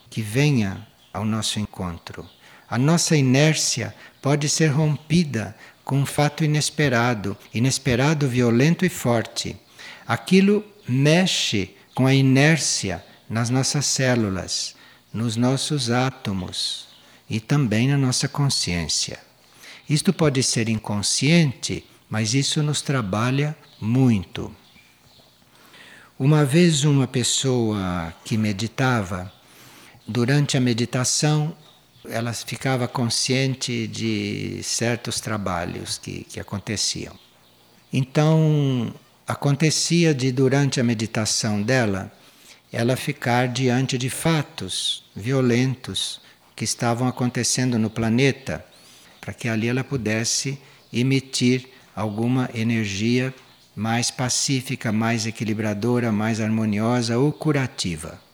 que 0.10 0.22
venha 0.22 0.88
ao 1.14 1.26
nosso 1.26 1.60
encontro. 1.60 2.28
A 2.70 2.78
nossa 2.78 3.16
inércia 3.16 3.96
pode 4.22 4.50
ser 4.50 4.68
rompida 4.68 5.56
com 5.84 6.00
um 6.00 6.06
fato 6.06 6.44
inesperado, 6.44 7.38
inesperado, 7.54 8.28
violento 8.28 8.86
e 8.86 8.90
forte. 8.90 9.56
Aquilo 10.06 10.64
mexe 10.88 11.76
com 11.96 12.06
a 12.06 12.14
inércia 12.14 13.04
nas 13.30 13.50
nossas 13.50 13.86
células 13.86 14.76
nos 15.14 15.36
nossos 15.36 15.90
átomos 15.90 16.88
e 17.30 17.40
também 17.40 17.88
na 17.88 17.98
nossa 17.98 18.28
consciência. 18.28 19.20
Isto 19.90 20.14
pode 20.14 20.44
ser 20.44 20.70
inconsciente, 20.70 21.84
mas 22.10 22.34
isso 22.34 22.62
nos 22.62 22.82
trabalha 22.82 23.56
muito. 23.80 24.54
Uma 26.20 26.46
vez, 26.46 26.84
uma 26.84 27.08
pessoa 27.08 28.14
que 28.24 28.38
meditava, 28.38 29.32
durante 30.08 30.56
a 30.56 30.62
meditação, 30.62 31.56
ela 32.10 32.32
ficava 32.34 32.88
consciente 32.88 33.88
de 33.88 34.62
certos 34.64 35.20
trabalhos 35.20 35.98
que, 35.98 36.24
que 36.24 36.40
aconteciam. 36.40 37.14
Então, 37.92 38.94
acontecia 39.28 40.14
de, 40.14 40.32
durante 40.32 40.80
a 40.80 40.84
meditação 40.84 41.62
dela, 41.62 42.12
ela 42.72 42.96
ficar 42.96 43.48
diante 43.48 43.98
de 43.98 44.10
fatos 44.10 45.04
violentos 45.16 46.22
que 46.56 46.64
estavam 46.64 47.08
acontecendo 47.08 47.78
no 47.78 47.90
planeta, 47.90 48.66
para 49.20 49.34
que 49.34 49.48
ali 49.48 49.68
ela 49.68 49.84
pudesse 49.84 50.60
emitir 50.92 51.70
alguma 51.96 52.50
energia 52.54 53.34
mais 53.76 54.10
pacífica, 54.10 54.92
mais 54.92 55.28
equilibradora, 55.28 56.12
mais 56.12 56.42
harmoniosa 56.42 57.18
ou 57.18 57.32
curativa. 57.32 58.26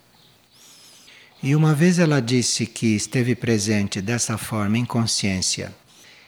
E 1.43 1.57
uma 1.57 1.75
vez 1.75 1.99
ela 1.99 2.21
disse 2.21 2.65
que 2.65 2.95
esteve 2.95 3.35
presente 3.35 4.01
dessa 4.01 4.37
forma 4.37 4.77
em 4.77 4.85
consciência 4.85 5.75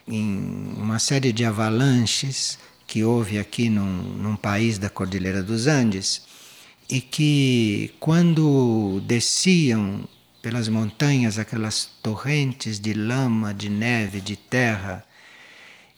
em 0.05 0.73
uma 0.75 0.99
série 0.99 1.31
de 1.31 1.45
avalanches 1.45 2.59
que 2.85 3.01
houve 3.01 3.39
aqui 3.39 3.69
num, 3.69 3.85
num 3.85 4.35
país 4.35 4.77
da 4.77 4.89
Cordilheira 4.89 5.41
dos 5.41 5.67
Andes 5.67 6.23
e 6.89 6.99
que 6.99 7.93
quando 7.97 9.01
desciam 9.07 10.05
pelas 10.41 10.67
montanhas 10.67 11.39
aquelas 11.39 11.89
torrentes 12.03 12.77
de 12.77 12.93
lama, 12.93 13.53
de 13.53 13.69
neve, 13.69 14.19
de 14.19 14.35
terra, 14.35 15.01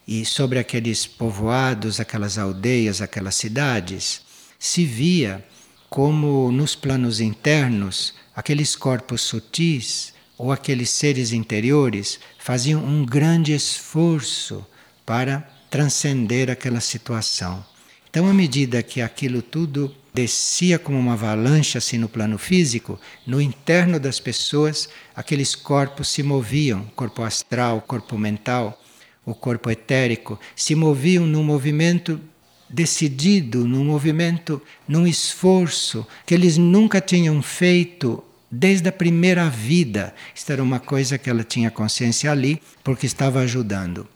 e 0.08 0.24
sobre 0.26 0.60
aqueles 0.60 1.08
povoados, 1.08 2.00
aquelas 2.00 2.38
aldeias, 2.38 3.02
aquelas 3.02 3.34
cidades, 3.34 4.22
se 4.60 4.86
via 4.86 5.44
como 5.90 6.52
nos 6.52 6.76
planos 6.76 7.20
internos 7.20 8.14
aqueles 8.36 8.76
corpos 8.76 9.22
sutis 9.22 10.14
ou 10.38 10.52
aqueles 10.52 10.90
seres 10.90 11.32
interiores 11.32 12.20
faziam 12.38 12.84
um 12.84 13.06
grande 13.06 13.54
esforço 13.54 14.66
para 15.06 15.50
transcender 15.70 16.50
aquela 16.50 16.80
situação. 16.80 17.66
Então, 18.10 18.28
à 18.28 18.34
medida 18.34 18.84
que 18.84 19.02
aquilo 19.02 19.42
tudo 19.42 19.94
descia 20.14 20.80
como 20.80 20.98
uma 20.98 21.14
avalanche 21.14 21.78
assim 21.78 21.98
no 21.98 22.10
plano 22.10 22.38
físico, 22.38 23.00
no 23.26 23.42
interno 23.42 24.00
das 24.00 24.20
pessoas, 24.20 24.90
aqueles 25.16 25.56
corpos 25.56 26.08
se 26.10 26.24
moviam, 26.24 26.86
corpo 26.96 27.24
astral, 27.24 27.82
corpo 27.82 28.18
mental, 28.18 28.82
o 29.26 29.36
corpo 29.36 29.70
etérico, 29.70 30.40
se 30.56 30.74
moviam 30.74 31.26
num 31.26 31.44
movimento 31.44 32.20
decidido, 32.70 33.68
num 33.68 33.86
movimento, 33.86 34.62
num 34.88 35.08
esforço 35.08 36.06
que 36.26 36.34
eles 36.34 36.58
nunca 36.58 37.00
tinham 37.00 37.42
feito 37.42 38.24
desde 38.50 38.88
a 38.90 38.92
primeira 38.92 39.50
vida. 39.50 40.14
Isto 40.36 40.52
era 40.52 40.64
uma 40.64 40.80
coisa 40.80 41.18
que 41.18 41.30
ela 41.30 41.44
tinha 41.44 41.72
consciência 41.72 42.32
ali, 42.32 42.62
porque 42.84 43.06
estava 43.06 43.40
ajudando. 43.40 44.08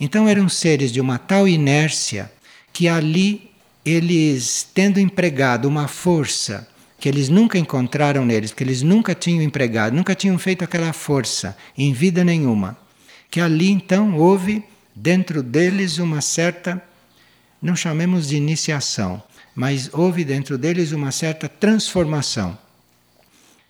Então 0.00 0.28
eram 0.28 0.48
seres 0.48 0.92
de 0.92 1.00
uma 1.00 1.18
tal 1.18 1.46
inércia 1.46 2.30
que 2.72 2.88
ali 2.88 3.50
eles, 3.84 4.66
tendo 4.74 4.98
empregado 4.98 5.66
uma 5.66 5.88
força 5.88 6.68
que 6.98 7.08
eles 7.08 7.28
nunca 7.30 7.58
encontraram 7.58 8.26
neles, 8.26 8.52
que 8.52 8.62
eles 8.62 8.82
nunca 8.82 9.14
tinham 9.14 9.42
empregado, 9.42 9.96
nunca 9.96 10.14
tinham 10.14 10.38
feito 10.38 10.62
aquela 10.62 10.92
força 10.92 11.56
em 11.76 11.92
vida 11.94 12.22
nenhuma, 12.22 12.76
que 13.30 13.40
ali 13.40 13.70
então 13.70 14.16
houve 14.16 14.62
dentro 14.94 15.42
deles 15.42 15.98
uma 15.98 16.20
certa, 16.20 16.82
não 17.60 17.76
chamemos 17.76 18.28
de 18.28 18.36
iniciação, 18.36 19.22
mas 19.54 19.90
houve 19.92 20.24
dentro 20.24 20.56
deles 20.56 20.92
uma 20.92 21.12
certa 21.12 21.48
transformação. 21.48 22.56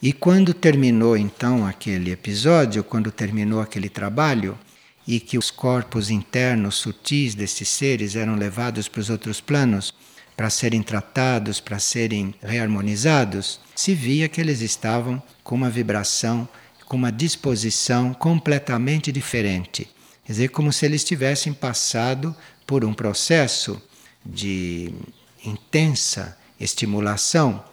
E 0.03 0.13
quando 0.13 0.55
terminou 0.55 1.17
então 1.17 1.67
aquele 1.67 2.11
episódio, 2.11 2.83
quando 2.83 3.11
terminou 3.11 3.61
aquele 3.61 3.89
trabalho, 3.89 4.59
e 5.07 5.19
que 5.19 5.37
os 5.37 5.51
corpos 5.51 6.11
internos 6.11 6.77
sutis 6.77 7.35
desses 7.35 7.69
seres 7.69 8.15
eram 8.15 8.37
levados 8.37 8.87
para 8.87 9.01
os 9.01 9.11
outros 9.11 9.41
planos 9.41 9.93
para 10.41 10.49
serem 10.49 10.83
tratados, 10.83 11.61
para 11.61 11.79
serem 11.79 12.35
reharmonizados, 12.43 13.61
se 13.77 13.95
via 13.95 14.27
que 14.27 14.41
eles 14.41 14.63
estavam 14.63 15.23
com 15.45 15.55
uma 15.55 15.69
vibração, 15.69 16.49
com 16.87 16.97
uma 16.97 17.13
disposição 17.13 18.15
completamente 18.15 19.13
diferente. 19.13 19.87
Quer 20.25 20.33
dizer, 20.33 20.49
como 20.49 20.73
se 20.73 20.87
eles 20.87 21.05
tivessem 21.05 21.53
passado 21.53 22.35
por 22.71 22.85
um 22.85 22.95
processo 22.95 23.83
de 24.25 24.95
intensa 25.45 26.39
estimulação 26.61 27.65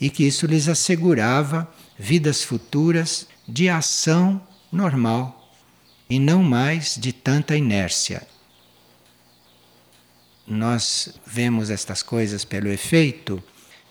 e 0.00 0.08
que 0.08 0.22
isso 0.22 0.46
lhes 0.46 0.68
assegurava 0.68 1.68
vidas 1.98 2.44
futuras 2.44 3.26
de 3.48 3.68
ação 3.68 4.40
normal 4.70 5.52
e 6.08 6.20
não 6.20 6.40
mais 6.40 6.94
de 6.96 7.12
tanta 7.12 7.56
inércia. 7.56 8.24
Nós 10.46 11.18
vemos 11.26 11.68
estas 11.68 12.00
coisas 12.00 12.44
pelo 12.44 12.68
efeito, 12.68 13.42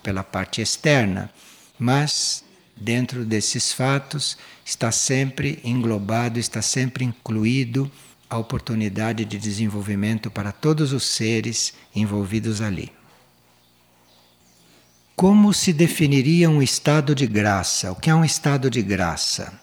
pela 0.02 0.24
parte 0.24 0.62
externa, 0.62 1.30
mas 1.78 2.42
dentro 2.74 3.26
desses 3.26 3.74
fatos 3.74 4.38
está 4.64 4.94
sempre 4.94 5.60
englobado, 5.62 6.40
está 6.40 6.62
sempre 6.62 7.04
incluído 7.04 7.92
a 8.34 8.38
oportunidade 8.38 9.24
de 9.26 9.38
desenvolvimento 9.38 10.32
para 10.32 10.52
todos 10.52 10.92
os 10.92 11.04
seres 11.04 11.74
envolvidos 11.96 12.62
ali. 12.62 12.92
Como 15.16 15.54
se 15.54 15.72
definiria 15.72 16.50
um 16.50 16.62
estado 16.62 17.14
de 17.14 17.28
graça? 17.28 17.92
O 17.92 17.96
que 17.96 18.10
é 18.10 18.16
um 18.16 18.26
estado 18.26 18.70
de 18.72 18.82
graça? 18.82 19.54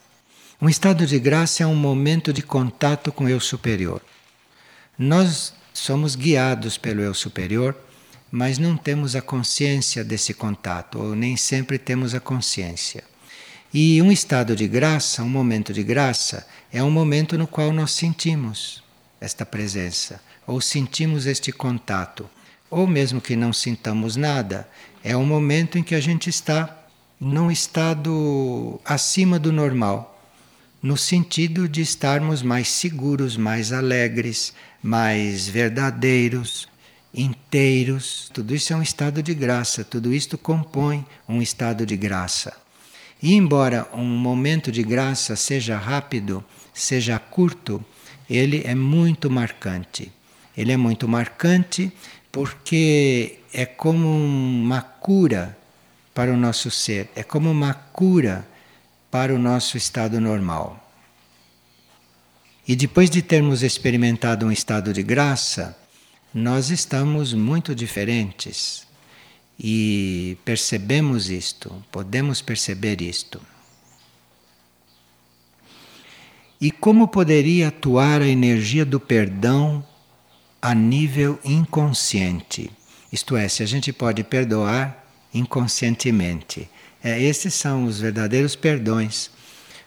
Um 0.62 0.68
estado 0.68 1.04
de 1.04 1.18
graça 1.18 1.64
é 1.64 1.66
um 1.66 1.74
momento 1.74 2.32
de 2.32 2.42
contato 2.42 3.10
com 3.10 3.24
o 3.24 3.28
eu 3.28 3.40
superior. 3.40 4.00
Nós 4.96 5.52
somos 5.74 6.14
guiados 6.14 6.78
pelo 6.78 7.00
eu 7.00 7.12
superior, 7.12 7.76
mas 8.30 8.56
não 8.56 8.76
temos 8.76 9.16
a 9.16 9.22
consciência 9.22 10.04
desse 10.04 10.32
contato, 10.32 11.00
ou 11.00 11.16
nem 11.16 11.36
sempre 11.36 11.76
temos 11.76 12.14
a 12.14 12.20
consciência. 12.20 13.09
E 13.72 14.02
um 14.02 14.10
estado 14.10 14.56
de 14.56 14.66
graça, 14.66 15.22
um 15.22 15.28
momento 15.28 15.72
de 15.72 15.82
graça, 15.82 16.46
é 16.72 16.82
um 16.82 16.90
momento 16.90 17.38
no 17.38 17.46
qual 17.46 17.72
nós 17.72 17.92
sentimos 17.92 18.82
esta 19.20 19.46
presença, 19.46 20.20
ou 20.46 20.60
sentimos 20.60 21.26
este 21.26 21.52
contato. 21.52 22.28
Ou 22.68 22.86
mesmo 22.86 23.20
que 23.20 23.36
não 23.36 23.52
sintamos 23.52 24.16
nada, 24.16 24.68
é 25.04 25.16
um 25.16 25.24
momento 25.24 25.78
em 25.78 25.82
que 25.82 25.94
a 25.94 26.00
gente 26.00 26.28
está 26.28 26.84
num 27.20 27.50
estado 27.50 28.80
acima 28.84 29.38
do 29.38 29.52
normal 29.52 30.10
no 30.82 30.96
sentido 30.96 31.68
de 31.68 31.82
estarmos 31.82 32.42
mais 32.42 32.68
seguros, 32.68 33.36
mais 33.36 33.72
alegres, 33.72 34.54
mais 34.82 35.46
verdadeiros, 35.46 36.66
inteiros. 37.12 38.30
Tudo 38.32 38.54
isso 38.54 38.72
é 38.72 38.76
um 38.76 38.82
estado 38.82 39.22
de 39.22 39.34
graça, 39.34 39.84
tudo 39.84 40.12
isto 40.12 40.38
compõe 40.38 41.04
um 41.28 41.42
estado 41.42 41.84
de 41.84 41.96
graça. 41.96 42.56
E 43.22 43.34
embora 43.34 43.86
um 43.92 44.04
momento 44.04 44.72
de 44.72 44.82
graça 44.82 45.36
seja 45.36 45.76
rápido, 45.76 46.42
seja 46.72 47.18
curto, 47.18 47.84
ele 48.28 48.62
é 48.64 48.74
muito 48.74 49.30
marcante. 49.30 50.10
Ele 50.56 50.72
é 50.72 50.76
muito 50.76 51.06
marcante 51.06 51.92
porque 52.32 53.40
é 53.52 53.66
como 53.66 54.08
uma 54.08 54.80
cura 54.80 55.56
para 56.14 56.32
o 56.32 56.36
nosso 56.36 56.70
ser, 56.70 57.10
é 57.14 57.22
como 57.22 57.50
uma 57.50 57.74
cura 57.74 58.46
para 59.10 59.34
o 59.34 59.38
nosso 59.38 59.76
estado 59.76 60.20
normal. 60.20 60.90
E 62.66 62.76
depois 62.76 63.10
de 63.10 63.20
termos 63.20 63.62
experimentado 63.62 64.46
um 64.46 64.52
estado 64.52 64.92
de 64.92 65.02
graça, 65.02 65.76
nós 66.32 66.70
estamos 66.70 67.34
muito 67.34 67.74
diferentes 67.74 68.86
e 69.62 70.38
percebemos 70.42 71.28
isto, 71.28 71.70
podemos 71.92 72.40
perceber 72.40 73.02
isto. 73.02 73.38
E 76.58 76.70
como 76.70 77.06
poderia 77.06 77.68
atuar 77.68 78.22
a 78.22 78.26
energia 78.26 78.86
do 78.86 78.98
perdão 78.98 79.84
a 80.62 80.74
nível 80.74 81.38
inconsciente? 81.44 82.70
Isto 83.12 83.36
é, 83.36 83.48
se 83.48 83.62
a 83.62 83.66
gente 83.66 83.92
pode 83.92 84.24
perdoar 84.24 85.04
inconscientemente. 85.32 86.68
É, 87.04 87.20
esses 87.20 87.52
são 87.52 87.84
os 87.84 88.00
verdadeiros 88.00 88.56
perdões. 88.56 89.30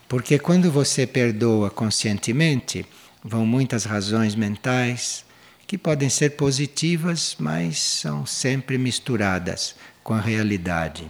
Porque 0.08 0.38
quando 0.38 0.72
você 0.72 1.08
perdoa 1.08 1.72
conscientemente, 1.72 2.86
vão 3.24 3.44
muitas 3.44 3.86
razões 3.86 4.36
mentais 4.36 5.26
que 5.74 5.78
podem 5.80 6.08
ser 6.08 6.38
positivas, 6.38 7.36
mas 7.40 7.80
são 7.80 8.28
sempre 8.28 8.78
misturadas 8.78 9.74
com 10.04 10.14
a 10.14 10.22
realidade. 10.22 11.10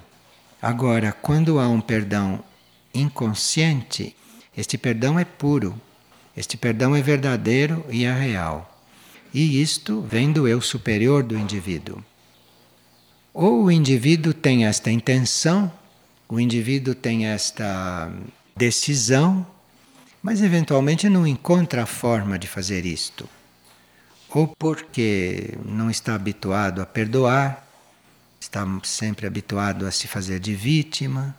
Agora, 0.61 1.11
quando 1.11 1.59
há 1.59 1.67
um 1.67 1.81
perdão 1.81 2.41
inconsciente, 2.93 4.15
este 4.55 4.77
perdão 4.77 5.19
é 5.19 5.25
puro, 5.25 5.75
este 6.37 6.55
perdão 6.55 6.95
é 6.95 7.01
verdadeiro 7.01 7.85
e 7.89 8.05
é 8.05 8.13
real. 8.13 8.81
E 9.33 9.61
isto 9.61 9.99
vem 9.99 10.31
do 10.31 10.47
eu 10.47 10.61
superior 10.61 11.23
do 11.23 11.37
indivíduo. 11.37 12.01
Ou 13.33 13.65
o 13.65 13.71
indivíduo 13.71 14.33
tem 14.33 14.65
esta 14.65 14.89
intenção 14.89 15.69
o 16.29 16.39
indivíduo 16.39 16.95
tem 16.95 17.25
esta 17.25 18.09
decisão, 18.55 19.45
mas 20.21 20.41
eventualmente 20.41 21.09
não 21.09 21.27
encontra 21.27 21.83
a 21.83 21.85
forma 21.85 22.39
de 22.39 22.47
fazer 22.47 22.85
isto. 22.85 23.27
Ou 24.33 24.47
porque 24.47 25.57
não 25.63 25.89
está 25.89 26.15
habituado 26.15 26.81
a 26.81 26.85
perdoar, 26.85 27.67
está 28.39 28.65
sempre 28.83 29.27
habituado 29.27 29.85
a 29.85 29.91
se 29.91 30.07
fazer 30.07 30.39
de 30.39 30.55
vítima, 30.55 31.35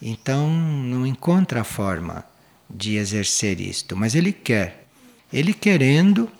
então 0.00 0.48
não 0.50 1.06
encontra 1.06 1.60
a 1.60 1.64
forma 1.64 2.24
de 2.68 2.96
exercer 2.96 3.60
isto, 3.60 3.96
mas 3.96 4.14
ele 4.14 4.32
quer. 4.32 4.86
Ele 5.32 5.52
querendo, 5.52 6.30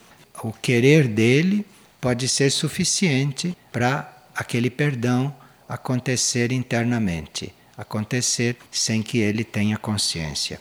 o 0.43 0.53
querer 0.53 1.07
dele 1.07 1.67
pode 2.01 2.29
ser 2.29 2.51
suficiente 2.51 3.57
para 3.71 4.11
aquele 4.35 4.71
perdão 4.71 5.35
acontecer 5.69 6.51
internamente 6.53 7.53
acontecer 7.79 8.57
sem 8.73 9.05
que 9.05 9.19
ele 9.19 9.45
tenha 9.45 9.79
consciência. 9.79 10.61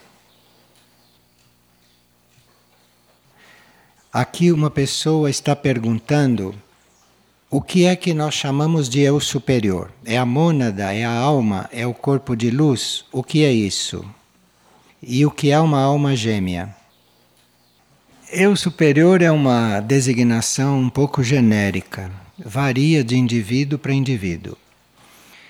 Aqui 4.11 4.51
uma 4.51 4.69
pessoa 4.69 5.29
está 5.29 5.55
perguntando 5.55 6.55
o 7.49 7.61
que 7.61 7.85
é 7.85 7.95
que 7.95 8.13
nós 8.13 8.33
chamamos 8.33 8.87
de 8.87 9.01
eu 9.01 9.19
superior? 9.19 9.91
É 10.05 10.17
a 10.17 10.25
mônada, 10.25 10.93
é 10.93 11.05
a 11.05 11.11
alma, 11.11 11.69
é 11.71 11.85
o 11.85 11.93
corpo 11.93 12.35
de 12.35 12.49
luz? 12.49 13.05
O 13.11 13.21
que 13.21 13.43
é 13.43 13.51
isso? 13.51 14.05
E 15.01 15.25
o 15.25 15.31
que 15.31 15.51
é 15.51 15.59
uma 15.59 15.81
alma 15.81 16.15
gêmea? 16.15 16.75
Eu 18.31 18.55
superior 18.55 19.21
é 19.21 19.31
uma 19.31 19.79
designação 19.81 20.79
um 20.79 20.89
pouco 20.89 21.23
genérica, 21.23 22.11
varia 22.37 23.03
de 23.03 23.17
indivíduo 23.17 23.77
para 23.77 23.93
indivíduo. 23.93 24.57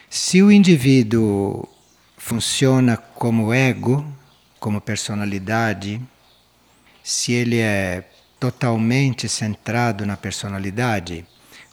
Se 0.09 0.41
o 0.43 0.51
indivíduo 0.51 1.67
funciona 2.17 2.97
como 2.97 3.53
ego, 3.53 4.05
como 4.59 4.81
personalidade, 4.81 6.01
se 7.03 7.31
ele 7.31 7.57
é 7.57 8.03
totalmente 8.39 9.27
centrado 9.27 10.05
na 10.05 10.15
personalidade, 10.15 11.25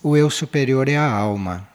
o 0.02 0.16
eu 0.16 0.30
superior 0.30 0.88
é 0.88 0.96
a 0.96 1.10
alma. 1.10 1.68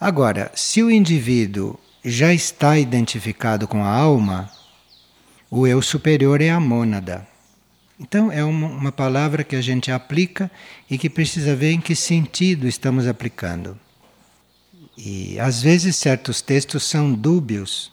Agora, 0.00 0.50
se 0.54 0.82
o 0.82 0.90
indivíduo 0.90 1.78
já 2.04 2.32
está 2.32 2.78
identificado 2.78 3.66
com 3.66 3.84
a 3.84 3.88
alma, 3.88 4.50
o 5.50 5.66
eu 5.66 5.82
superior 5.82 6.40
é 6.40 6.50
a 6.50 6.60
mônada. 6.60 7.26
Então, 7.98 8.30
é 8.30 8.44
uma, 8.44 8.68
uma 8.68 8.92
palavra 8.92 9.42
que 9.42 9.56
a 9.56 9.60
gente 9.60 9.90
aplica 9.90 10.50
e 10.88 10.96
que 10.96 11.10
precisa 11.10 11.56
ver 11.56 11.72
em 11.72 11.80
que 11.80 11.96
sentido 11.96 12.68
estamos 12.68 13.06
aplicando. 13.06 13.78
E 14.96 15.38
às 15.40 15.62
vezes 15.62 15.96
certos 15.96 16.40
textos 16.40 16.84
são 16.84 17.12
dúbios 17.12 17.92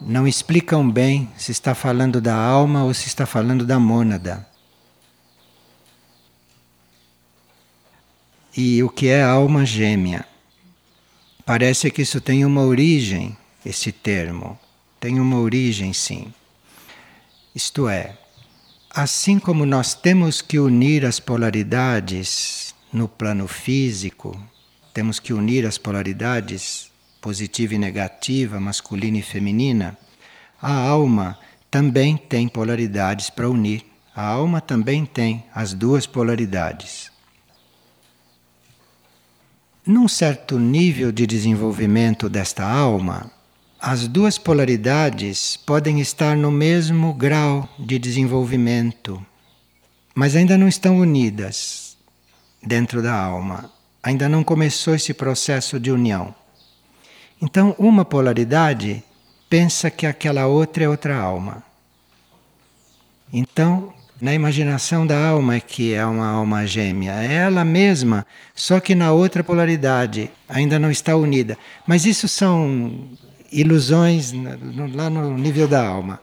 não 0.00 0.26
explicam 0.26 0.88
bem 0.88 1.28
se 1.36 1.52
está 1.52 1.74
falando 1.74 2.20
da 2.20 2.34
alma 2.34 2.84
ou 2.84 2.92
se 2.92 3.06
está 3.08 3.24
falando 3.24 3.64
da 3.64 3.78
mônada. 3.78 4.46
E 8.56 8.82
o 8.82 8.88
que 8.88 9.08
é 9.08 9.22
alma 9.22 9.66
gêmea? 9.66 10.24
Parece 11.44 11.90
que 11.90 12.00
isso 12.00 12.20
tem 12.20 12.44
uma 12.44 12.62
origem, 12.62 13.36
esse 13.64 13.92
termo. 13.92 14.58
Tem 14.98 15.20
uma 15.20 15.38
origem, 15.38 15.92
sim. 15.92 16.32
Isto 17.54 17.86
é, 17.86 18.16
assim 18.90 19.38
como 19.38 19.66
nós 19.66 19.94
temos 19.94 20.40
que 20.40 20.58
unir 20.58 21.04
as 21.04 21.20
polaridades 21.20 22.74
no 22.90 23.06
plano 23.06 23.46
físico, 23.46 24.40
temos 24.94 25.20
que 25.20 25.34
unir 25.34 25.66
as 25.66 25.76
polaridades 25.76 26.90
positiva 27.20 27.74
e 27.74 27.78
negativa, 27.78 28.58
masculina 28.58 29.18
e 29.18 29.22
feminina, 29.22 29.98
a 30.62 30.72
alma 30.72 31.38
também 31.70 32.16
tem 32.16 32.48
polaridades 32.48 33.28
para 33.28 33.50
unir. 33.50 33.84
A 34.14 34.24
alma 34.24 34.62
também 34.62 35.04
tem 35.04 35.44
as 35.54 35.74
duas 35.74 36.06
polaridades. 36.06 37.14
Num 39.86 40.08
certo 40.08 40.58
nível 40.58 41.12
de 41.12 41.28
desenvolvimento 41.28 42.28
desta 42.28 42.68
alma, 42.68 43.30
as 43.80 44.08
duas 44.08 44.36
polaridades 44.36 45.56
podem 45.56 46.00
estar 46.00 46.36
no 46.36 46.50
mesmo 46.50 47.14
grau 47.14 47.68
de 47.78 47.96
desenvolvimento, 47.96 49.24
mas 50.12 50.34
ainda 50.34 50.58
não 50.58 50.66
estão 50.66 50.98
unidas 50.98 51.96
dentro 52.60 53.00
da 53.00 53.14
alma. 53.14 53.70
Ainda 54.02 54.28
não 54.28 54.42
começou 54.42 54.92
esse 54.92 55.14
processo 55.14 55.78
de 55.78 55.92
união. 55.92 56.34
Então, 57.40 57.72
uma 57.78 58.04
polaridade 58.04 59.04
pensa 59.48 59.88
que 59.88 60.04
aquela 60.04 60.48
outra 60.48 60.82
é 60.82 60.88
outra 60.88 61.16
alma. 61.16 61.62
Então, 63.32 63.94
na 64.20 64.32
imaginação 64.32 65.06
da 65.06 65.28
alma, 65.28 65.60
que 65.60 65.92
é 65.92 66.04
uma 66.04 66.26
alma 66.26 66.66
gêmea, 66.66 67.12
é 67.12 67.34
ela 67.34 67.64
mesma, 67.64 68.26
só 68.54 68.80
que 68.80 68.94
na 68.94 69.12
outra 69.12 69.44
polaridade, 69.44 70.30
ainda 70.48 70.78
não 70.78 70.90
está 70.90 71.16
unida. 71.16 71.58
Mas 71.86 72.06
isso 72.06 72.26
são 72.26 73.10
ilusões 73.52 74.32
lá 74.94 75.10
no 75.10 75.36
nível 75.36 75.68
da 75.68 75.86
alma. 75.86 76.20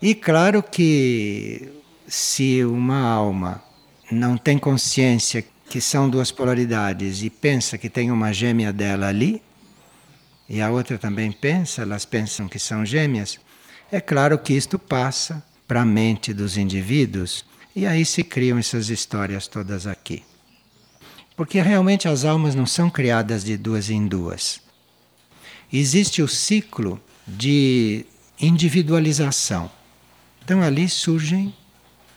E 0.00 0.14
claro 0.14 0.62
que 0.62 1.70
se 2.06 2.64
uma 2.64 3.00
alma 3.00 3.62
não 4.10 4.38
tem 4.38 4.56
consciência 4.58 5.44
que 5.68 5.80
são 5.80 6.08
duas 6.08 6.30
polaridades 6.30 7.22
e 7.22 7.28
pensa 7.28 7.76
que 7.76 7.90
tem 7.90 8.10
uma 8.10 8.32
gêmea 8.32 8.72
dela 8.72 9.08
ali, 9.08 9.42
e 10.48 10.62
a 10.62 10.70
outra 10.70 10.96
também 10.96 11.30
pensa, 11.30 11.82
elas 11.82 12.06
pensam 12.06 12.48
que 12.48 12.58
são 12.58 12.86
gêmeas, 12.86 13.38
é 13.92 14.00
claro 14.00 14.38
que 14.38 14.54
isto 14.54 14.78
passa 14.78 15.42
para 15.68 15.82
a 15.82 15.84
mente 15.84 16.32
dos 16.32 16.56
indivíduos 16.56 17.44
e 17.76 17.86
aí 17.86 18.04
se 18.04 18.24
criam 18.24 18.58
essas 18.58 18.88
histórias 18.88 19.46
todas 19.46 19.86
aqui. 19.86 20.24
Porque 21.36 21.60
realmente 21.60 22.08
as 22.08 22.24
almas 22.24 22.54
não 22.54 22.66
são 22.66 22.90
criadas 22.90 23.44
de 23.44 23.56
duas 23.56 23.90
em 23.90 24.08
duas. 24.08 24.60
Existe 25.70 26.22
o 26.22 26.26
ciclo 26.26 26.98
de 27.26 28.06
individualização. 28.40 29.70
Então 30.42 30.62
ali 30.62 30.88
surgem 30.88 31.54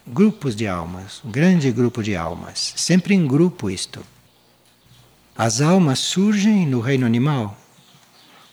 grupos 0.08 0.56
de 0.56 0.68
almas, 0.68 1.22
um 1.24 1.30
grande 1.30 1.70
grupo 1.72 2.02
de 2.02 2.16
almas, 2.16 2.74
sempre 2.78 3.14
em 3.14 3.28
grupo 3.28 3.70
isto. 3.70 4.04
As 5.38 5.62
almas 5.62 6.00
surgem 6.00 6.66
no 6.66 6.80
reino 6.80 7.06
animal, 7.06 7.58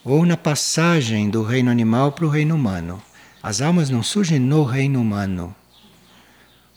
ou 0.03 0.25
na 0.25 0.37
passagem 0.37 1.29
do 1.29 1.43
reino 1.43 1.71
animal 1.71 2.11
para 2.11 2.25
o 2.25 2.29
reino 2.29 2.55
humano. 2.55 3.01
As 3.41 3.61
almas 3.61 3.89
não 3.89 4.03
surgem 4.03 4.37
no 4.37 4.63
reino 4.63 4.99
humano. 4.99 5.55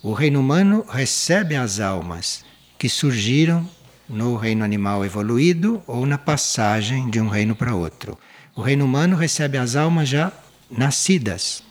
O 0.01 0.13
reino 0.13 0.39
humano 0.39 0.85
recebe 0.89 1.57
as 1.57 1.81
almas 1.81 2.45
que 2.79 2.89
surgiram 2.89 3.69
no 4.09 4.37
reino 4.37 4.65
animal 4.65 5.05
evoluído 5.05 5.83
ou 5.87 6.07
na 6.07 6.17
passagem 6.17 7.11
de 7.11 7.21
um 7.21 7.29
reino 7.29 7.57
para 7.57 7.75
outro. 7.75 8.17
O 8.55 8.63
reino 8.63 8.85
humano 8.85 9.17
recebe 9.17 9.59
as 9.59 9.75
almas 9.75 10.09
já 10.09 10.31
nascidas. 10.71 11.65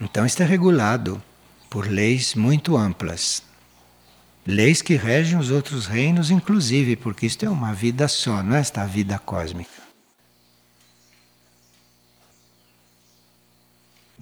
Então 0.00 0.24
está 0.24 0.44
regulado 0.44 1.20
por 1.68 1.88
leis 1.88 2.36
muito 2.36 2.76
amplas. 2.76 3.42
Leis 4.46 4.80
que 4.82 4.94
regem 4.94 5.36
os 5.36 5.50
outros 5.50 5.86
reinos, 5.86 6.30
inclusive, 6.30 6.94
porque 6.94 7.26
isto 7.26 7.44
é 7.44 7.50
uma 7.50 7.72
vida 7.72 8.06
só, 8.06 8.40
não 8.42 8.54
é 8.54 8.60
esta 8.60 8.84
vida 8.86 9.18
cósmica. 9.18 9.81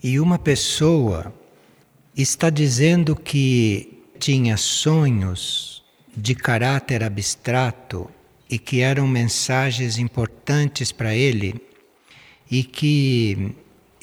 E 0.03 0.19
uma 0.19 0.39
pessoa 0.39 1.33
está 2.17 2.49
dizendo 2.49 3.15
que 3.15 4.03
tinha 4.19 4.57
sonhos 4.57 5.83
de 6.17 6.35
caráter 6.35 7.03
abstrato 7.03 8.11
e 8.49 8.59
que 8.59 8.81
eram 8.81 9.07
mensagens 9.07 9.99
importantes 9.99 10.91
para 10.91 11.15
ele 11.15 11.61
e 12.51 12.65
que 12.65 13.55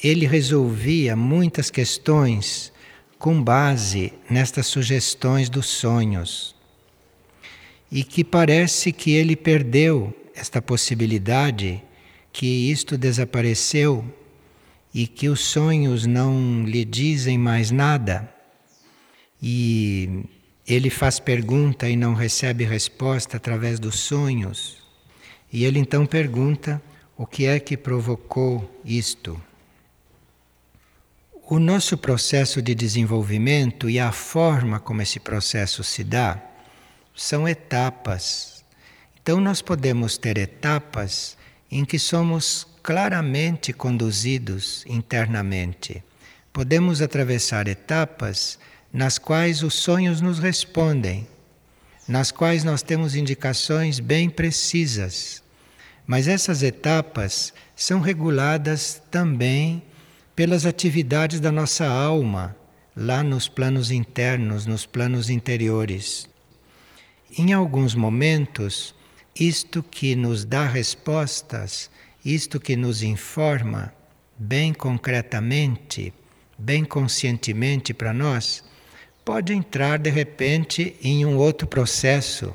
ele 0.04 0.26
resolvia 0.26 1.16
muitas 1.16 1.70
questões 1.70 2.72
com 3.18 3.42
base 3.42 4.14
nestas 4.30 4.68
sugestões 4.68 5.50
dos 5.50 5.66
sonhos. 5.66 6.56
E 7.92 8.04
que 8.04 8.24
parece 8.24 8.92
que 8.92 9.12
ele 9.12 9.36
perdeu 9.36 10.14
esta 10.36 10.62
possibilidade, 10.62 11.82
que 12.32 12.70
isto 12.72 12.98
desapareceu 12.98 14.06
e 14.98 15.06
que 15.06 15.30
os 15.30 15.42
sonhos 15.42 16.08
não 16.08 16.64
lhe 16.64 16.84
dizem 16.84 17.38
mais 17.38 17.70
nada, 17.70 18.28
e 19.40 20.24
ele 20.68 20.90
faz 20.90 21.20
pergunta 21.20 21.88
e 21.88 21.96
não 21.96 22.16
recebe 22.16 22.64
resposta 22.64 23.38
através 23.38 23.80
dos 23.80 24.00
sonhos, 24.00 24.78
e 25.54 25.66
ele 25.66 25.78
então 25.78 26.04
pergunta 26.04 26.82
o 27.16 27.28
que 27.28 27.46
é 27.46 27.60
que 27.60 27.78
provocou 27.78 28.68
isto. 28.84 29.40
O 31.48 31.60
nosso 31.60 31.96
processo 31.96 32.60
de 32.60 32.74
desenvolvimento 32.74 33.88
e 33.88 34.00
a 34.00 34.12
forma 34.12 34.80
como 34.80 35.04
esse 35.04 35.20
processo 35.20 35.84
se 35.84 36.04
dá 36.04 36.44
são 37.16 37.48
etapas. 37.48 38.66
Então, 39.22 39.40
nós 39.40 39.62
podemos 39.62 40.18
ter 40.18 40.40
etapas 40.40 41.38
em 41.70 41.86
que 41.86 42.00
somos 42.00 42.66
claramente 42.88 43.73
conduzidos 43.73 44.86
internamente. 44.88 46.02
Podemos 46.54 47.02
atravessar 47.02 47.67
etapas 47.67 48.58
nas 48.93 49.17
quais 49.17 49.62
os 49.62 49.73
sonhos 49.73 50.21
nos 50.21 50.39
respondem, 50.39 51.28
nas 52.08 52.32
quais 52.32 52.63
nós 52.63 52.82
temos 52.82 53.13
indicações 53.13 54.00
bem 54.00 54.30
precisas. 54.30 55.43
Mas 56.06 56.30
essas 56.30 56.63
etapas 56.63 57.54
são 57.76 58.00
reguladas 58.00 59.02
também 59.12 59.84
pelas 60.34 60.65
atividades 60.65 61.41
da 61.41 61.52
nossa 61.52 61.86
alma, 61.86 62.56
lá 62.95 63.21
nos 63.21 63.50
planos 63.50 63.91
internos, 63.91 64.65
nos 64.65 64.86
planos 64.86 65.30
interiores. 65.30 66.30
Em 67.38 67.52
alguns 67.52 67.93
momentos, 67.93 68.95
isto 69.38 69.84
que 69.84 70.15
nos 70.15 70.45
dá 70.45 70.65
respostas 70.65 71.91
isto 72.28 72.60
que 72.60 72.76
nos 72.76 73.04
informa 73.04 73.94
bem 74.38 74.74
concretamente, 74.74 76.13
bem 76.58 76.84
conscientemente 76.84 77.94
para 77.94 78.13
nós, 78.13 78.66
pode 79.24 79.54
entrar 79.54 79.98
de 79.98 80.10
repente 80.10 80.94
em 81.02 81.26
um 81.26 81.38
outro 81.38 81.66
processo, 81.66 82.54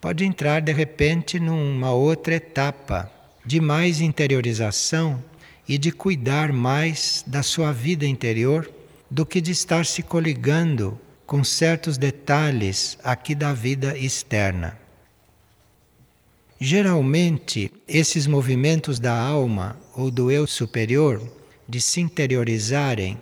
pode 0.00 0.24
entrar 0.24 0.60
de 0.60 0.72
repente 0.72 1.40
numa 1.40 1.90
outra 1.90 2.36
etapa 2.36 3.10
de 3.44 3.60
mais 3.60 4.00
interiorização 4.00 5.20
e 5.68 5.78
de 5.78 5.90
cuidar 5.90 6.52
mais 6.52 7.24
da 7.26 7.42
sua 7.42 7.72
vida 7.72 8.06
interior 8.06 8.70
do 9.10 9.26
que 9.26 9.40
de 9.40 9.50
estar 9.50 9.84
se 9.84 10.04
coligando 10.04 10.96
com 11.26 11.42
certos 11.42 11.98
detalhes 11.98 12.96
aqui 13.02 13.34
da 13.34 13.52
vida 13.52 13.98
externa. 13.98 14.81
Geralmente, 16.64 17.72
esses 17.88 18.24
movimentos 18.28 19.00
da 19.00 19.18
alma 19.18 19.76
ou 19.96 20.12
do 20.12 20.30
eu 20.30 20.46
superior 20.46 21.20
de 21.68 21.80
se 21.80 22.00
interiorizarem, 22.00 23.18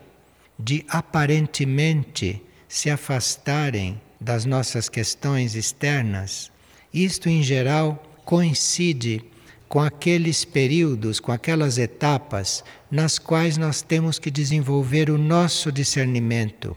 de 0.58 0.84
aparentemente 0.86 2.42
se 2.68 2.90
afastarem 2.90 3.98
das 4.20 4.44
nossas 4.44 4.90
questões 4.90 5.54
externas, 5.54 6.52
isto 6.92 7.30
em 7.30 7.42
geral 7.42 8.02
coincide 8.26 9.24
com 9.70 9.80
aqueles 9.80 10.44
períodos, 10.44 11.18
com 11.18 11.32
aquelas 11.32 11.78
etapas 11.78 12.62
nas 12.90 13.18
quais 13.18 13.56
nós 13.56 13.80
temos 13.80 14.18
que 14.18 14.30
desenvolver 14.30 15.08
o 15.08 15.16
nosso 15.16 15.72
discernimento. 15.72 16.76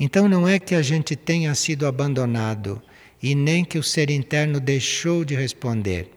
Então 0.00 0.28
não 0.28 0.48
é 0.48 0.58
que 0.58 0.74
a 0.74 0.82
gente 0.82 1.14
tenha 1.14 1.54
sido 1.54 1.86
abandonado, 1.86 2.82
e 3.22 3.34
nem 3.34 3.64
que 3.64 3.78
o 3.78 3.82
ser 3.82 4.10
interno 4.10 4.60
deixou 4.60 5.24
de 5.24 5.34
responder. 5.34 6.10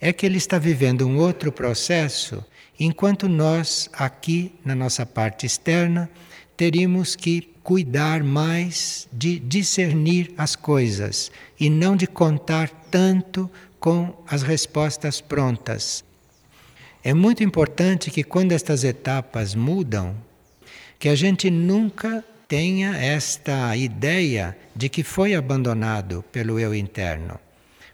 é 0.00 0.12
que 0.12 0.24
ele 0.24 0.38
está 0.38 0.58
vivendo 0.58 1.06
um 1.06 1.18
outro 1.18 1.50
processo, 1.50 2.44
enquanto 2.78 3.28
nós, 3.28 3.90
aqui 3.92 4.52
na 4.64 4.74
nossa 4.74 5.04
parte 5.04 5.44
externa, 5.44 6.08
teríamos 6.56 7.16
que 7.16 7.48
cuidar 7.64 8.22
mais 8.22 9.08
de 9.12 9.38
discernir 9.38 10.32
as 10.38 10.54
coisas 10.54 11.30
e 11.58 11.68
não 11.68 11.96
de 11.96 12.06
contar 12.06 12.68
tanto 12.90 13.50
com 13.80 14.14
as 14.26 14.42
respostas 14.42 15.20
prontas. 15.20 16.04
É 17.02 17.12
muito 17.12 17.42
importante 17.42 18.10
que 18.10 18.24
quando 18.24 18.52
estas 18.52 18.84
etapas 18.84 19.54
mudam, 19.54 20.16
que 20.98 21.08
a 21.08 21.14
gente 21.14 21.50
nunca 21.50 22.24
tenha 22.48 22.96
esta 22.96 23.76
ideia 23.76 24.56
de 24.74 24.88
que 24.88 25.02
foi 25.02 25.34
abandonado 25.34 26.24
pelo 26.32 26.58
eu 26.58 26.74
interno. 26.74 27.38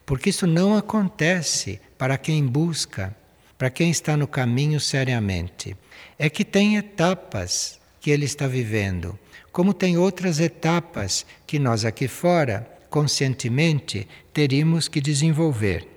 Porque 0.07 0.31
isso 0.31 0.47
não 0.47 0.77
acontece 0.77 1.81
para 1.99 2.17
quem 2.17 2.47
busca, 2.47 3.15
para 3.59 3.69
quem 3.69 3.91
está 3.91 4.17
no 4.17 4.29
caminho 4.29 4.79
seriamente. 4.79 5.77
É 6.17 6.31
que 6.31 6.45
tem 6.45 6.77
etapas 6.77 7.81
que 8.01 8.11
ele 8.11 8.27
está 8.27 8.47
vivendo, 8.47 9.19
como 9.51 9.75
tem 9.75 9.99
outras 9.99 10.39
etapas 10.39 11.27
que 11.47 11.59
nós 11.59 11.85
aqui 11.85 12.07
fora, 12.07 12.69
conscientemente, 12.89 14.07
teríamos 14.33 14.87
que 14.87 15.01
desenvolver. 15.01 15.89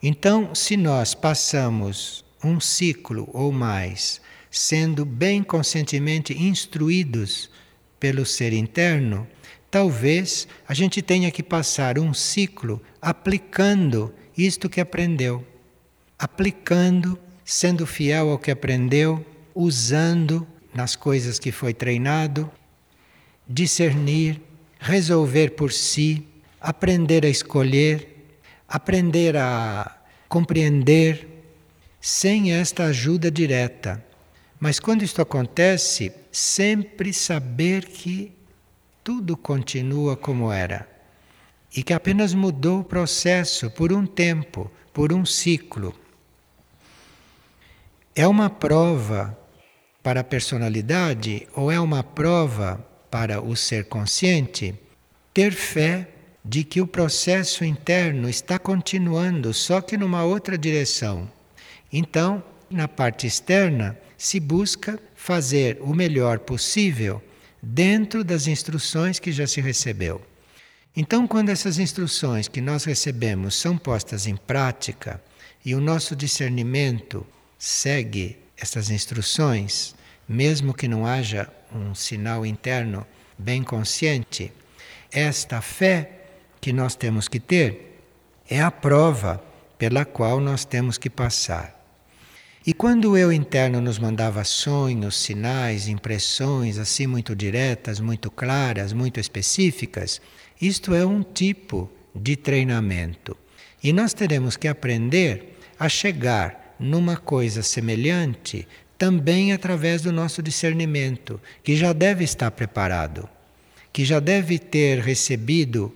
Então, 0.00 0.54
se 0.54 0.76
nós 0.76 1.14
passamos 1.14 2.24
um 2.44 2.60
ciclo 2.60 3.28
ou 3.32 3.50
mais 3.50 4.20
sendo 4.50 5.04
bem 5.04 5.42
conscientemente 5.42 6.32
instruídos 6.32 7.50
pelo 7.98 8.24
ser 8.24 8.52
interno, 8.52 9.26
talvez 9.70 10.48
a 10.66 10.74
gente 10.74 11.02
tenha 11.02 11.30
que 11.30 11.42
passar 11.42 11.98
um 11.98 12.14
ciclo 12.14 12.82
aplicando 13.00 14.12
isto 14.36 14.68
que 14.68 14.80
aprendeu, 14.80 15.44
aplicando, 16.18 17.18
sendo 17.44 17.86
fiel 17.86 18.30
ao 18.30 18.38
que 18.38 18.50
aprendeu, 18.50 19.24
usando 19.54 20.46
nas 20.72 20.94
coisas 20.94 21.38
que 21.38 21.50
foi 21.50 21.74
treinado, 21.74 22.50
discernir, 23.48 24.40
resolver 24.78 25.50
por 25.50 25.72
si, 25.72 26.24
aprender 26.60 27.24
a 27.24 27.28
escolher, 27.28 28.38
aprender 28.68 29.36
a 29.36 29.96
compreender 30.28 31.26
sem 32.00 32.52
esta 32.52 32.84
ajuda 32.84 33.30
direta. 33.30 34.04
Mas 34.60 34.80
quando 34.80 35.02
isto 35.02 35.22
acontece, 35.22 36.12
sempre 36.32 37.12
saber 37.12 37.84
que 37.84 38.32
tudo 39.04 39.36
continua 39.36 40.16
como 40.16 40.50
era 40.50 40.88
e 41.74 41.82
que 41.82 41.92
apenas 41.92 42.34
mudou 42.34 42.80
o 42.80 42.84
processo 42.84 43.70
por 43.70 43.92
um 43.92 44.04
tempo, 44.04 44.70
por 44.92 45.12
um 45.12 45.24
ciclo. 45.24 45.94
É 48.14 48.26
uma 48.26 48.50
prova 48.50 49.38
para 50.02 50.20
a 50.20 50.24
personalidade 50.24 51.46
ou 51.54 51.70
é 51.70 51.78
uma 51.78 52.02
prova 52.02 52.84
para 53.10 53.40
o 53.40 53.54
ser 53.54 53.84
consciente 53.84 54.74
ter 55.32 55.52
fé 55.52 56.08
de 56.44 56.64
que 56.64 56.80
o 56.80 56.86
processo 56.86 57.64
interno 57.64 58.28
está 58.28 58.58
continuando, 58.58 59.52
só 59.52 59.80
que 59.80 59.96
numa 59.96 60.24
outra 60.24 60.56
direção. 60.58 61.30
Então, 61.92 62.42
na 62.70 62.88
parte 62.88 63.26
externa, 63.26 63.96
se 64.18 64.40
busca 64.40 64.98
fazer 65.14 65.78
o 65.80 65.94
melhor 65.94 66.40
possível 66.40 67.22
dentro 67.62 68.24
das 68.24 68.48
instruções 68.48 69.20
que 69.20 69.30
já 69.30 69.46
se 69.46 69.60
recebeu. 69.60 70.20
Então, 70.96 71.28
quando 71.28 71.50
essas 71.50 71.78
instruções 71.78 72.48
que 72.48 72.60
nós 72.60 72.82
recebemos 72.82 73.54
são 73.54 73.78
postas 73.78 74.26
em 74.26 74.36
prática 74.36 75.22
e 75.64 75.72
o 75.74 75.80
nosso 75.80 76.16
discernimento 76.16 77.24
segue 77.56 78.36
essas 78.56 78.90
instruções, 78.90 79.94
mesmo 80.28 80.74
que 80.74 80.88
não 80.88 81.06
haja 81.06 81.48
um 81.72 81.94
sinal 81.94 82.44
interno 82.44 83.06
bem 83.38 83.62
consciente, 83.62 84.52
esta 85.12 85.60
fé 85.60 86.10
que 86.60 86.72
nós 86.72 86.96
temos 86.96 87.28
que 87.28 87.38
ter 87.38 88.02
é 88.50 88.60
a 88.60 88.70
prova 88.70 89.42
pela 89.78 90.04
qual 90.04 90.40
nós 90.40 90.64
temos 90.64 90.98
que 90.98 91.08
passar. 91.08 91.77
E 92.68 92.74
quando 92.74 93.12
o 93.12 93.16
eu 93.16 93.32
interno 93.32 93.80
nos 93.80 93.98
mandava 93.98 94.44
sonhos, 94.44 95.16
sinais, 95.16 95.88
impressões 95.88 96.76
assim 96.76 97.06
muito 97.06 97.34
diretas, 97.34 97.98
muito 97.98 98.30
claras, 98.30 98.92
muito 98.92 99.18
específicas, 99.18 100.20
isto 100.60 100.92
é 100.92 101.02
um 101.02 101.22
tipo 101.22 101.90
de 102.14 102.36
treinamento. 102.36 103.34
E 103.82 103.90
nós 103.90 104.12
teremos 104.12 104.54
que 104.54 104.68
aprender 104.68 105.56
a 105.80 105.88
chegar 105.88 106.76
numa 106.78 107.16
coisa 107.16 107.62
semelhante 107.62 108.68
também 108.98 109.54
através 109.54 110.02
do 110.02 110.12
nosso 110.12 110.42
discernimento, 110.42 111.40
que 111.64 111.74
já 111.74 111.94
deve 111.94 112.22
estar 112.22 112.50
preparado, 112.50 113.26
que 113.90 114.04
já 114.04 114.20
deve 114.20 114.58
ter 114.58 114.98
recebido 114.98 115.90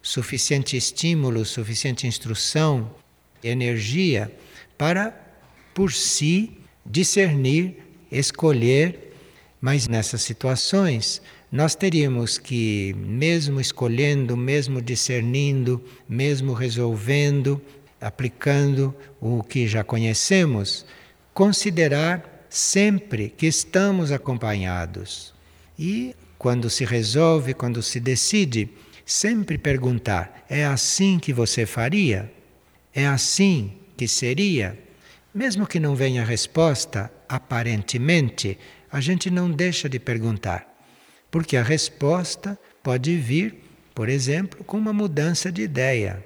suficiente 0.00 0.74
estímulo, 0.74 1.44
suficiente 1.44 2.06
instrução, 2.06 2.90
energia 3.42 4.34
para 4.78 5.23
por 5.74 5.92
si 5.92 6.52
discernir, 6.86 7.78
escolher, 8.10 9.12
mas 9.60 9.88
nessas 9.88 10.22
situações 10.22 11.20
nós 11.50 11.74
teríamos 11.74 12.36
que, 12.36 12.94
mesmo 12.98 13.60
escolhendo, 13.60 14.36
mesmo 14.36 14.82
discernindo, 14.82 15.82
mesmo 16.08 16.52
resolvendo, 16.52 17.62
aplicando 18.00 18.94
o 19.20 19.42
que 19.42 19.66
já 19.66 19.84
conhecemos, 19.84 20.84
considerar 21.32 22.46
sempre 22.50 23.28
que 23.30 23.46
estamos 23.46 24.12
acompanhados. 24.12 25.32
E 25.78 26.14
quando 26.36 26.68
se 26.68 26.84
resolve, 26.84 27.54
quando 27.54 27.82
se 27.82 27.98
decide, 27.98 28.68
sempre 29.06 29.56
perguntar: 29.56 30.44
é 30.48 30.64
assim 30.64 31.18
que 31.18 31.32
você 31.32 31.64
faria? 31.64 32.32
É 32.92 33.06
assim 33.06 33.72
que 33.96 34.06
seria? 34.06 34.78
Mesmo 35.34 35.66
que 35.66 35.80
não 35.80 35.96
venha 35.96 36.24
resposta, 36.24 37.12
aparentemente, 37.28 38.56
a 38.90 39.00
gente 39.00 39.28
não 39.28 39.50
deixa 39.50 39.88
de 39.88 39.98
perguntar, 39.98 40.64
porque 41.28 41.56
a 41.56 41.62
resposta 41.62 42.56
pode 42.84 43.16
vir, 43.16 43.56
por 43.92 44.08
exemplo, 44.08 44.62
com 44.62 44.78
uma 44.78 44.92
mudança 44.92 45.50
de 45.50 45.62
ideia. 45.62 46.24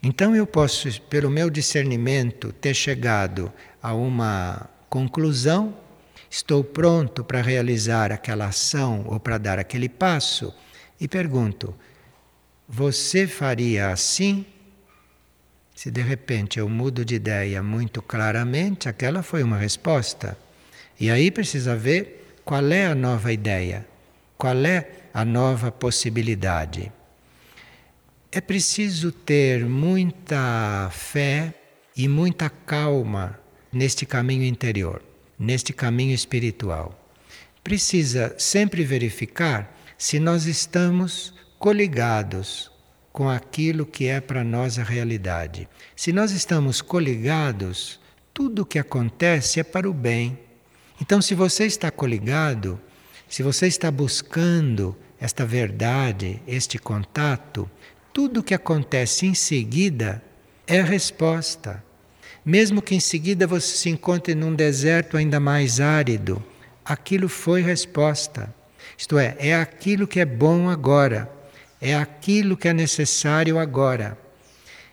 Então 0.00 0.36
eu 0.36 0.46
posso, 0.46 1.00
pelo 1.02 1.28
meu 1.28 1.50
discernimento, 1.50 2.52
ter 2.52 2.74
chegado 2.74 3.52
a 3.82 3.92
uma 3.92 4.70
conclusão, 4.88 5.76
estou 6.30 6.62
pronto 6.62 7.24
para 7.24 7.42
realizar 7.42 8.12
aquela 8.12 8.46
ação 8.46 9.04
ou 9.08 9.18
para 9.18 9.36
dar 9.36 9.58
aquele 9.58 9.88
passo, 9.88 10.54
e 11.00 11.08
pergunto: 11.08 11.74
você 12.68 13.26
faria 13.26 13.90
assim? 13.90 14.46
Se 15.76 15.90
de 15.90 16.00
repente 16.00 16.58
eu 16.58 16.70
mudo 16.70 17.04
de 17.04 17.16
ideia 17.16 17.62
muito 17.62 18.00
claramente, 18.00 18.88
aquela 18.88 19.22
foi 19.22 19.42
uma 19.42 19.58
resposta. 19.58 20.36
E 20.98 21.10
aí 21.10 21.30
precisa 21.30 21.76
ver 21.76 22.38
qual 22.46 22.66
é 22.72 22.86
a 22.86 22.94
nova 22.94 23.30
ideia, 23.30 23.86
qual 24.38 24.56
é 24.64 24.88
a 25.12 25.22
nova 25.22 25.70
possibilidade. 25.70 26.90
É 28.32 28.40
preciso 28.40 29.12
ter 29.12 29.66
muita 29.66 30.88
fé 30.90 31.52
e 31.94 32.08
muita 32.08 32.48
calma 32.48 33.38
neste 33.70 34.06
caminho 34.06 34.44
interior, 34.44 35.02
neste 35.38 35.74
caminho 35.74 36.14
espiritual. 36.14 36.98
Precisa 37.62 38.34
sempre 38.38 38.82
verificar 38.82 39.76
se 39.98 40.18
nós 40.18 40.46
estamos 40.46 41.34
coligados 41.58 42.70
com 43.16 43.30
aquilo 43.30 43.86
que 43.86 44.08
é 44.08 44.20
para 44.20 44.44
nós 44.44 44.78
a 44.78 44.82
realidade. 44.82 45.66
Se 45.96 46.12
nós 46.12 46.32
estamos 46.32 46.82
coligados, 46.82 47.98
tudo 48.34 48.60
o 48.60 48.66
que 48.66 48.78
acontece 48.78 49.58
é 49.58 49.64
para 49.64 49.88
o 49.88 49.94
bem. 49.94 50.38
Então, 51.00 51.22
se 51.22 51.34
você 51.34 51.64
está 51.64 51.90
coligado, 51.90 52.78
se 53.26 53.42
você 53.42 53.68
está 53.68 53.90
buscando 53.90 54.94
esta 55.18 55.46
verdade, 55.46 56.42
este 56.46 56.78
contato, 56.78 57.70
tudo 58.12 58.40
o 58.40 58.42
que 58.42 58.52
acontece 58.52 59.24
em 59.24 59.32
seguida 59.34 60.22
é 60.66 60.82
resposta. 60.82 61.82
Mesmo 62.44 62.82
que 62.82 62.94
em 62.94 63.00
seguida 63.00 63.46
você 63.46 63.78
se 63.78 63.88
encontre 63.88 64.34
num 64.34 64.54
deserto 64.54 65.16
ainda 65.16 65.40
mais 65.40 65.80
árido, 65.80 66.44
aquilo 66.84 67.30
foi 67.30 67.62
resposta. 67.62 68.54
Isto 68.98 69.18
é, 69.18 69.34
é 69.38 69.54
aquilo 69.54 70.06
que 70.06 70.20
é 70.20 70.26
bom 70.26 70.68
agora 70.68 71.34
é 71.80 71.94
aquilo 71.94 72.56
que 72.56 72.68
é 72.68 72.72
necessário 72.72 73.58
agora. 73.58 74.18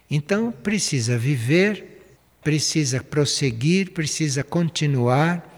Então 0.09 0.51
precisa 0.51 1.17
viver, 1.17 2.03
precisa 2.43 3.01
prosseguir, 3.01 3.91
precisa 3.91 4.43
continuar 4.43 5.49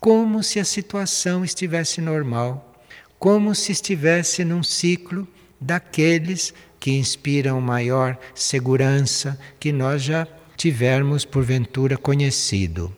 como 0.00 0.42
se 0.42 0.58
a 0.58 0.64
situação 0.64 1.44
estivesse 1.44 2.00
normal, 2.00 2.82
como 3.18 3.54
se 3.54 3.70
estivesse 3.70 4.44
num 4.44 4.62
ciclo 4.62 5.28
daqueles 5.60 6.52
que 6.80 6.90
inspiram 6.90 7.60
maior 7.60 8.18
segurança 8.34 9.38
que 9.60 9.70
nós 9.70 10.02
já 10.02 10.26
tivermos 10.56 11.24
porventura 11.24 11.96
conhecido. 11.96 12.94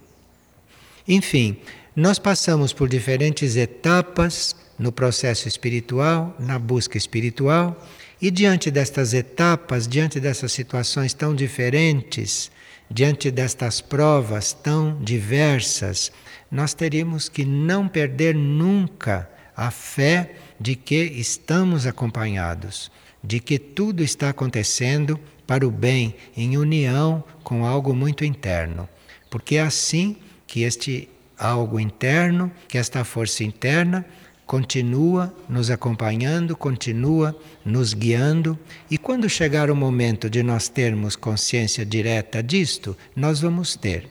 Enfim, 1.06 1.58
nós 1.94 2.18
passamos 2.18 2.72
por 2.72 2.88
diferentes 2.88 3.56
etapas 3.56 4.56
no 4.78 4.92
processo 4.92 5.48
espiritual, 5.48 6.34
na 6.38 6.58
busca 6.58 6.96
espiritual, 6.98 7.80
e 8.20 8.30
diante 8.30 8.70
destas 8.70 9.12
etapas, 9.12 9.86
diante 9.86 10.18
dessas 10.18 10.52
situações 10.52 11.12
tão 11.12 11.34
diferentes, 11.34 12.50
diante 12.90 13.30
destas 13.30 13.80
provas 13.80 14.52
tão 14.52 14.98
diversas, 15.02 16.12
nós 16.50 16.74
teríamos 16.74 17.28
que 17.28 17.44
não 17.44 17.88
perder 17.88 18.34
nunca 18.34 19.28
a 19.56 19.70
fé 19.70 20.34
de 20.60 20.74
que 20.74 20.94
estamos 20.94 21.86
acompanhados, 21.86 22.90
de 23.22 23.40
que 23.40 23.58
tudo 23.58 24.02
está 24.02 24.30
acontecendo 24.30 25.18
para 25.46 25.66
o 25.66 25.70
bem, 25.70 26.14
em 26.36 26.56
união 26.56 27.22
com 27.42 27.64
algo 27.64 27.94
muito 27.94 28.24
interno. 28.24 28.88
Porque 29.30 29.56
é 29.56 29.62
assim 29.62 30.16
que 30.46 30.62
este 30.62 31.08
algo 31.38 31.80
interno, 31.80 32.50
que 32.68 32.78
esta 32.78 33.04
força 33.04 33.42
interna, 33.42 34.06
continua 34.46 35.34
nos 35.48 35.70
acompanhando, 35.70 36.56
continua 36.56 37.34
nos 37.64 37.94
guiando, 37.94 38.58
e 38.90 38.98
quando 38.98 39.28
chegar 39.28 39.70
o 39.70 39.76
momento 39.76 40.28
de 40.28 40.42
nós 40.42 40.68
termos 40.68 41.16
consciência 41.16 41.84
direta 41.84 42.42
disto, 42.42 42.96
nós 43.16 43.40
vamos 43.40 43.74
ter. 43.74 44.08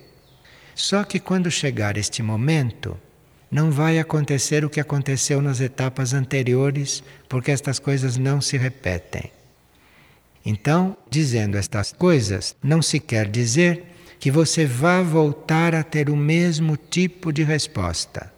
Só 0.75 1.03
que 1.03 1.19
quando 1.19 1.51
chegar 1.51 1.97
este 1.97 2.23
momento, 2.23 2.97
não 3.51 3.69
vai 3.69 3.99
acontecer 3.99 4.65
o 4.65 4.69
que 4.69 4.79
aconteceu 4.79 5.39
nas 5.39 5.61
etapas 5.61 6.11
anteriores, 6.13 7.03
porque 7.29 7.51
estas 7.51 7.77
coisas 7.77 8.17
não 8.17 8.41
se 8.41 8.57
repetem. 8.57 9.31
Então, 10.43 10.97
dizendo 11.09 11.55
estas 11.55 11.93
coisas, 11.93 12.55
não 12.61 12.81
se 12.81 12.99
quer 12.99 13.29
dizer 13.29 13.83
que 14.19 14.31
você 14.31 14.65
vá 14.65 15.03
voltar 15.03 15.75
a 15.75 15.83
ter 15.83 16.09
o 16.09 16.15
mesmo 16.15 16.75
tipo 16.75 17.31
de 17.31 17.43
resposta, 17.43 18.32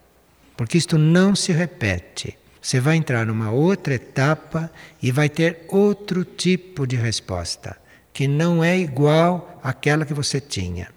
porque 0.56 0.78
isto 0.78 0.98
não 0.98 1.36
se 1.36 1.52
repete. 1.52 2.38
Você 2.62 2.80
vai 2.80 2.96
entrar 2.96 3.26
numa 3.26 3.52
outra 3.52 3.94
etapa 3.94 4.72
e 5.02 5.12
vai 5.12 5.30
ter 5.30 5.66
outro 5.68 6.26
tipo 6.26 6.88
de 6.88 6.96
resposta, 6.96 7.78
que 8.12 8.28
não 8.28 8.64
é 8.64 8.78
igual 8.78 9.60
àquela 9.62 10.06
que 10.06 10.14
você 10.14 10.40
tinha. 10.40 10.90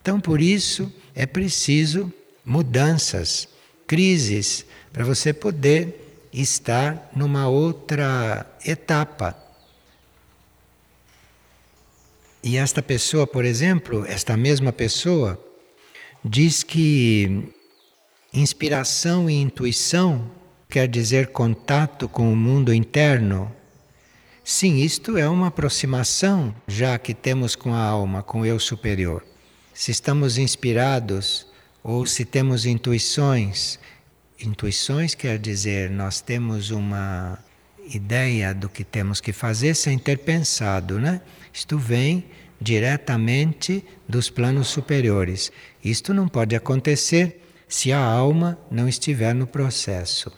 Então, 0.00 0.20
por 0.20 0.40
isso, 0.40 0.92
é 1.14 1.26
preciso 1.26 2.12
mudanças, 2.44 3.48
crises, 3.86 4.64
para 4.92 5.04
você 5.04 5.32
poder 5.32 6.28
estar 6.32 7.10
numa 7.14 7.46
outra 7.46 8.46
etapa 8.64 9.42
e 12.42 12.56
esta 12.56 12.82
pessoa, 12.82 13.24
por 13.24 13.44
exemplo, 13.44 14.04
esta 14.04 14.36
mesma 14.36 14.72
pessoa, 14.72 15.40
diz 16.24 16.64
que 16.64 17.54
inspiração 18.32 19.28
e 19.28 19.34
intuição 19.34 20.30
quer 20.68 20.88
dizer 20.88 21.28
contato 21.28 22.08
com 22.08 22.32
o 22.32 22.36
mundo 22.36 22.72
interno. 22.72 23.52
Sim, 24.42 24.78
isto 24.78 25.18
é 25.18 25.28
uma 25.28 25.48
aproximação 25.48 26.54
já 26.66 26.98
que 26.98 27.12
temos 27.12 27.54
com 27.54 27.74
a 27.74 27.82
alma, 27.84 28.22
com 28.22 28.40
o 28.40 28.46
eu 28.46 28.58
superior. 28.58 29.22
Se 29.74 29.90
estamos 29.90 30.38
inspirados 30.38 31.46
ou 31.84 32.06
se 32.06 32.24
temos 32.24 32.64
intuições, 32.64 33.78
intuições 34.40 35.14
quer 35.14 35.38
dizer 35.38 35.90
nós 35.90 36.22
temos 36.22 36.70
uma 36.70 37.38
ideia 37.86 38.54
do 38.54 38.68
que 38.68 38.82
temos 38.82 39.20
que 39.20 39.32
fazer 39.32 39.74
sem 39.74 39.98
ter 39.98 40.18
pensado, 40.18 40.98
né? 40.98 41.20
Isto 41.52 41.76
vem 41.78 42.24
diretamente 42.58 43.84
dos 44.08 44.30
planos 44.30 44.68
superiores. 44.68 45.52
Isto 45.84 46.14
não 46.14 46.28
pode 46.28 46.56
acontecer 46.56 47.42
se 47.72 47.90
a 47.90 47.98
alma 47.98 48.58
não 48.70 48.86
estiver 48.86 49.34
no 49.34 49.46
processo. 49.46 50.30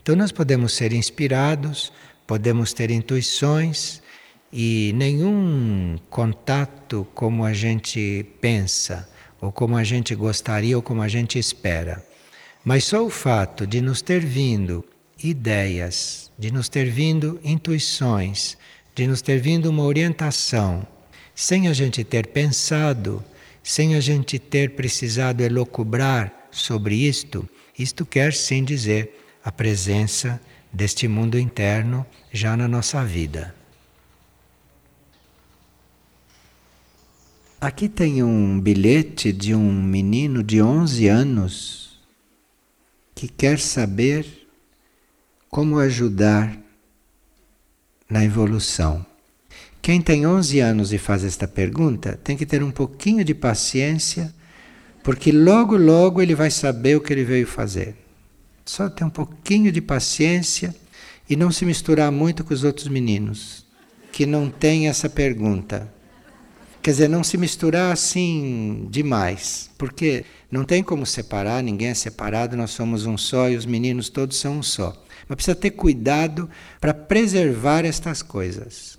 Então 0.00 0.14
nós 0.14 0.30
podemos 0.30 0.72
ser 0.72 0.92
inspirados, 0.92 1.92
podemos 2.28 2.72
ter 2.72 2.92
intuições 2.92 4.00
e 4.52 4.92
nenhum 4.94 5.98
contato 6.08 7.04
como 7.12 7.44
a 7.44 7.52
gente 7.52 8.24
pensa, 8.40 9.08
ou 9.40 9.50
como 9.50 9.76
a 9.76 9.82
gente 9.82 10.14
gostaria, 10.14 10.76
ou 10.76 10.82
como 10.82 11.02
a 11.02 11.08
gente 11.08 11.40
espera. 11.40 12.06
Mas 12.64 12.84
só 12.84 13.04
o 13.04 13.10
fato 13.10 13.66
de 13.66 13.80
nos 13.80 14.00
ter 14.00 14.24
vindo 14.24 14.84
ideias, 15.22 16.30
de 16.38 16.52
nos 16.52 16.68
ter 16.68 16.88
vindo 16.88 17.40
intuições, 17.42 18.56
de 18.94 19.08
nos 19.08 19.20
ter 19.20 19.40
vindo 19.40 19.70
uma 19.70 19.82
orientação, 19.82 20.86
sem 21.34 21.66
a 21.66 21.72
gente 21.72 22.04
ter 22.04 22.28
pensado, 22.28 23.24
sem 23.60 23.96
a 23.96 24.00
gente 24.00 24.38
ter 24.38 24.76
precisado 24.76 25.40
elocubrar 25.40 26.45
sobre 26.56 26.94
isto, 26.94 27.48
isto 27.78 28.04
quer 28.04 28.32
sim 28.32 28.64
dizer 28.64 29.24
a 29.44 29.52
presença 29.52 30.40
deste 30.72 31.06
mundo 31.06 31.38
interno 31.38 32.04
já 32.32 32.56
na 32.56 32.66
nossa 32.66 33.04
vida. 33.04 33.54
Aqui 37.60 37.88
tem 37.88 38.22
um 38.22 38.60
bilhete 38.60 39.32
de 39.32 39.54
um 39.54 39.72
menino 39.72 40.42
de 40.42 40.60
11 40.60 41.08
anos 41.08 42.00
que 43.14 43.26
quer 43.28 43.58
saber 43.58 44.46
como 45.48 45.78
ajudar 45.78 46.56
na 48.08 48.24
evolução? 48.24 49.04
Quem 49.80 50.02
tem 50.02 50.26
11 50.26 50.60
anos 50.60 50.92
e 50.92 50.98
faz 50.98 51.24
esta 51.24 51.48
pergunta 51.48 52.18
tem 52.22 52.36
que 52.36 52.44
ter 52.44 52.62
um 52.62 52.70
pouquinho 52.70 53.24
de 53.24 53.32
paciência, 53.34 54.34
porque 55.06 55.30
logo, 55.30 55.76
logo 55.76 56.20
ele 56.20 56.34
vai 56.34 56.50
saber 56.50 56.96
o 56.96 57.00
que 57.00 57.12
ele 57.12 57.22
veio 57.22 57.46
fazer. 57.46 57.94
Só 58.64 58.88
ter 58.88 59.04
um 59.04 59.08
pouquinho 59.08 59.70
de 59.70 59.80
paciência 59.80 60.74
e 61.30 61.36
não 61.36 61.52
se 61.52 61.64
misturar 61.64 62.10
muito 62.10 62.42
com 62.42 62.52
os 62.52 62.64
outros 62.64 62.88
meninos 62.88 63.64
que 64.10 64.26
não 64.26 64.50
têm 64.50 64.88
essa 64.88 65.08
pergunta. 65.08 65.88
Quer 66.82 66.90
dizer, 66.90 67.08
não 67.08 67.22
se 67.22 67.38
misturar 67.38 67.92
assim 67.92 68.88
demais, 68.90 69.70
porque 69.78 70.24
não 70.50 70.64
tem 70.64 70.82
como 70.82 71.06
separar, 71.06 71.62
ninguém 71.62 71.86
é 71.86 71.94
separado, 71.94 72.56
nós 72.56 72.72
somos 72.72 73.06
um 73.06 73.16
só 73.16 73.48
e 73.48 73.54
os 73.54 73.64
meninos 73.64 74.08
todos 74.08 74.36
são 74.36 74.58
um 74.58 74.62
só. 74.62 74.92
Mas 75.28 75.36
precisa 75.36 75.54
ter 75.54 75.70
cuidado 75.70 76.50
para 76.80 76.92
preservar 76.92 77.84
estas 77.84 78.22
coisas. 78.22 78.98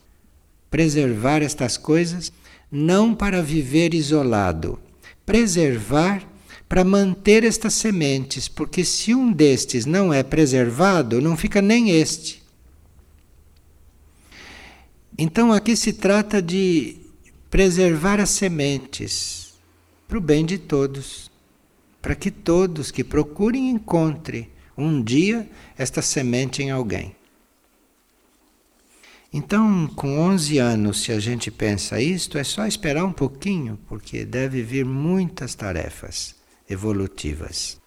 Preservar 0.71 1.41
estas 1.41 1.75
coisas 1.75 2.31
não 2.71 3.13
para 3.13 3.43
viver 3.43 3.93
isolado, 3.93 4.79
preservar 5.27 6.25
para 6.69 6.85
manter 6.85 7.43
estas 7.43 7.73
sementes, 7.73 8.47
porque 8.47 8.85
se 8.85 9.13
um 9.13 9.29
destes 9.29 9.85
não 9.85 10.13
é 10.13 10.23
preservado, 10.23 11.21
não 11.21 11.35
fica 11.35 11.61
nem 11.61 11.91
este. 11.91 12.41
Então 15.17 15.51
aqui 15.51 15.75
se 15.75 15.91
trata 15.91 16.41
de 16.41 16.95
preservar 17.49 18.21
as 18.21 18.29
sementes 18.29 19.53
para 20.07 20.17
o 20.17 20.21
bem 20.21 20.45
de 20.45 20.57
todos, 20.57 21.29
para 22.01 22.15
que 22.15 22.31
todos 22.31 22.89
que 22.89 23.03
procurem 23.03 23.69
encontrem 23.69 24.49
um 24.77 25.03
dia 25.03 25.49
esta 25.77 26.01
semente 26.01 26.63
em 26.63 26.71
alguém. 26.71 27.16
Então, 29.37 29.85
com 29.95 30.17
11 30.17 30.57
anos, 30.57 31.03
se 31.03 31.11
a 31.11 31.19
gente 31.19 31.51
pensa 31.51 32.01
isto, 32.01 32.39
é 32.39 32.43
só 32.43 32.65
esperar 32.65 33.05
um 33.05 33.11
pouquinho, 33.11 33.77
porque 33.87 34.25
deve 34.25 34.63
vir 34.63 34.83
muitas 34.83 35.53
tarefas 35.53 36.35
evolutivas. 36.67 37.79